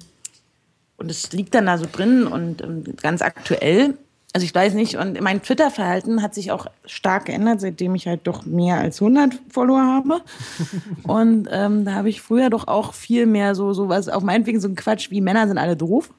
[0.96, 3.96] und es liegt dann da so drin und ähm, ganz aktuell.
[4.34, 8.20] Also ich weiß nicht, und mein Twitter-Verhalten hat sich auch stark geändert, seitdem ich halt
[8.26, 10.20] doch mehr als 100 Follower habe.
[11.02, 14.58] Und ähm, da habe ich früher doch auch viel mehr so, so was, auf meinetwegen
[14.58, 16.10] so ein Quatsch wie Männer sind alle doof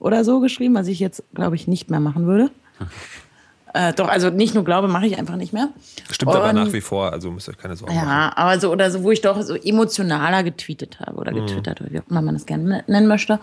[0.00, 2.50] oder so geschrieben, was ich jetzt, glaube ich, nicht mehr machen würde.
[3.74, 5.70] Äh, doch, also nicht nur glaube, mache ich einfach nicht mehr.
[6.10, 8.06] Stimmt aber Und- nach wie vor, also müsst ihr euch keine Sorgen machen.
[8.06, 11.90] ja, aber so oder so, wo ich doch so emotionaler getweetet habe oder getwittert oder
[11.90, 13.40] wie auch immer man das gerne nennen möchte.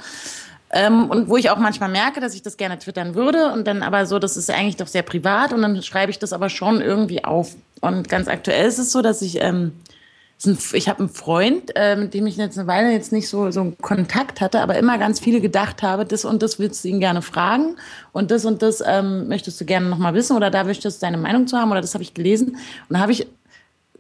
[0.72, 3.82] Ähm, und wo ich auch manchmal merke, dass ich das gerne twittern würde und dann
[3.82, 6.82] aber so, das ist eigentlich doch sehr privat und dann schreibe ich das aber schon
[6.82, 7.56] irgendwie auf.
[7.82, 9.72] Und ganz aktuell ist es so, dass ich, ähm,
[10.74, 13.62] ich habe einen Freund, äh, mit dem ich jetzt eine Weile jetzt nicht so, so
[13.62, 17.00] einen Kontakt hatte, aber immer ganz viele gedacht habe, das und das willst du ihn
[17.00, 17.76] gerne fragen
[18.12, 21.18] und das und das ähm, möchtest du gerne nochmal wissen oder da möchtest du deine
[21.18, 22.58] Meinung zu haben oder das habe ich gelesen.
[22.90, 23.28] Und da habe ich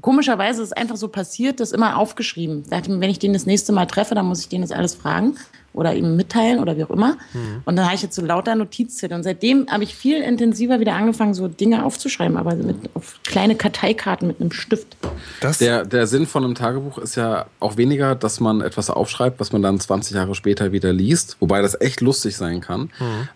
[0.01, 2.63] komischerweise ist es einfach so passiert, das immer aufgeschrieben.
[2.69, 4.93] Da dachte wenn ich den das nächste Mal treffe, dann muss ich den das alles
[4.93, 5.35] fragen
[5.73, 7.17] oder ihm mitteilen oder wie auch immer.
[7.65, 9.15] Und dann habe ich jetzt so lauter Notizzettel.
[9.15, 13.55] Und seitdem habe ich viel intensiver wieder angefangen, so Dinge aufzuschreiben, aber mit, auf kleine
[13.55, 14.97] Karteikarten mit einem Stift.
[15.41, 19.39] Das, Der, der Sinn von einem Tagebuch ist ja auch weniger, dass man etwas aufschreibt,
[19.39, 22.89] was man dann 20 Jahre später wieder liest, wobei das echt lustig sein kann,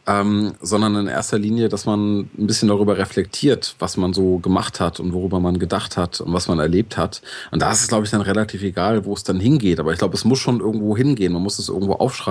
[0.07, 4.79] ähm, sondern in erster Linie, dass man ein bisschen darüber reflektiert, was man so gemacht
[4.79, 7.21] hat und worüber man gedacht hat und was man erlebt hat.
[7.51, 9.79] Und da ist es, glaube ich, dann relativ egal, wo es dann hingeht.
[9.79, 11.33] Aber ich glaube, es muss schon irgendwo hingehen.
[11.33, 12.22] Man muss es irgendwo aufschreiben.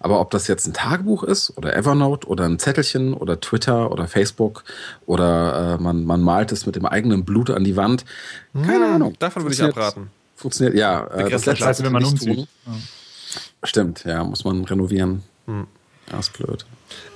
[0.00, 4.06] Aber ob das jetzt ein Tagebuch ist oder Evernote oder ein Zettelchen oder Twitter oder
[4.08, 4.64] Facebook
[5.06, 8.04] oder äh, man, man malt es mit dem eigenen Blut an die Wand,
[8.64, 9.14] keine Ahnung.
[9.18, 10.10] davon würde ich abraten.
[10.36, 11.06] Funktioniert, ja.
[11.06, 12.36] Äh, das letzte, Platz, was wenn man nicht umzieht.
[12.36, 12.82] tun.
[13.62, 15.22] Stimmt, ja, muss man renovieren.
[16.10, 16.64] Ja, ist blöd.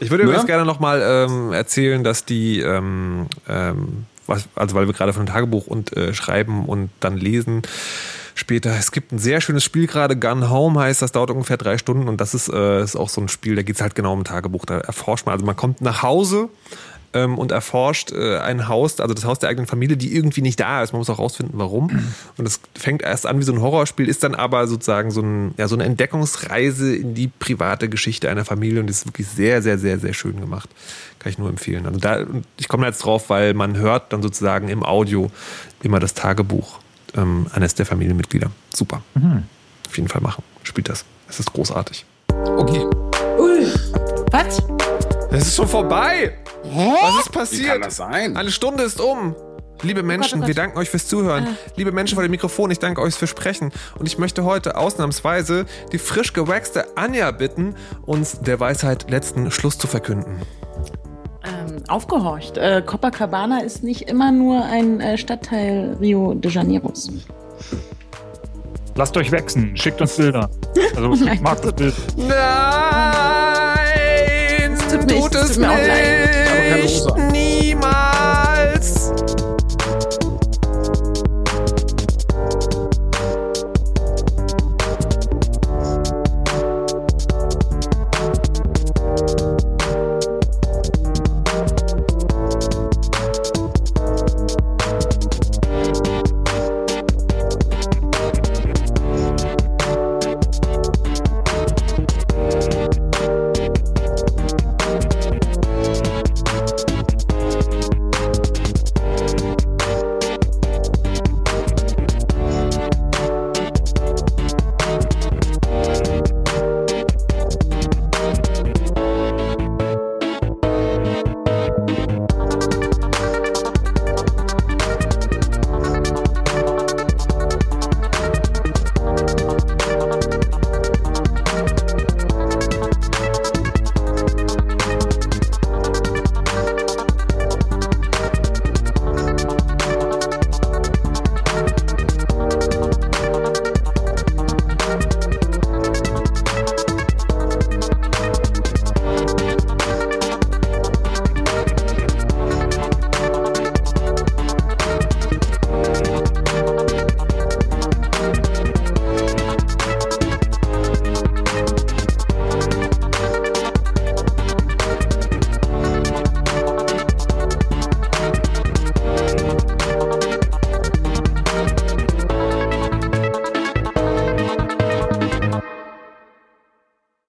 [0.01, 0.31] Ich würde Ne?
[0.31, 5.67] übrigens gerne nochmal ähm, erzählen, dass die, ähm, ähm, also weil wir gerade von Tagebuch
[5.67, 7.63] und äh, Schreiben und dann Lesen
[8.35, 11.79] später, es gibt ein sehr schönes Spiel gerade, Gun Home heißt das, dauert ungefähr drei
[11.79, 14.13] Stunden und das ist, äh, ist auch so ein Spiel, da geht es halt genau
[14.13, 16.49] um Tagebuch, da erforscht man, also man kommt nach Hause
[17.13, 20.61] ähm, und erforscht äh, ein Haus, also das Haus der eigenen Familie, die irgendwie nicht
[20.61, 20.93] da ist.
[20.93, 21.91] Man muss auch rausfinden, warum.
[22.37, 25.55] Und das fängt erst an wie so ein Horrorspiel, ist dann aber sozusagen so, ein,
[25.57, 29.63] ja, so eine Entdeckungsreise in die private Geschichte einer Familie und das ist wirklich sehr,
[29.63, 30.71] sehr, sehr, sehr schön gemacht.
[31.19, 31.87] Kann ich nur empfehlen.
[31.87, 32.25] Also da,
[32.57, 35.31] ich komme da jetzt drauf, weil man hört dann sozusagen im Audio
[35.83, 36.79] immer das Tagebuch
[37.17, 38.51] ähm, eines der Familienmitglieder.
[38.75, 39.03] Super.
[39.89, 40.43] Auf jeden Fall machen.
[40.63, 41.05] Spielt das.
[41.29, 42.05] Es ist großartig.
[42.29, 42.87] Okay.
[43.39, 43.67] Ui,
[44.31, 44.63] was?
[45.31, 46.37] Es ist schon vorbei.
[46.65, 46.93] Hä?
[47.03, 47.73] Was ist Wie passiert?
[47.73, 48.37] kann das sein?
[48.37, 49.35] Eine Stunde ist um.
[49.83, 50.49] Liebe Menschen, oh Gott.
[50.49, 51.57] wir danken euch fürs Zuhören.
[51.77, 53.73] Liebe Menschen vor dem Mikrofon, ich danke euch fürs Sprechen.
[53.99, 59.79] Und ich möchte heute ausnahmsweise die frisch gewaxte Anja bitten, uns der Weisheit letzten Schluss
[59.79, 60.43] zu verkünden.
[61.45, 62.59] Ähm, aufgehorcht.
[62.59, 67.11] Äh, Copacabana ist nicht immer nur ein äh, Stadtteil Rio de Janeiros.
[68.95, 70.51] Lasst euch wachsen, schickt uns Bilder.
[70.95, 71.95] Also ich Nein, mag das Bild.
[72.17, 72.31] Nein!
[74.91, 76.29] tut es tut mir auch leid.
[76.47, 77.13] Aber keine nicht!
[77.13, 77.29] An.
[77.29, 78.10] Niemals!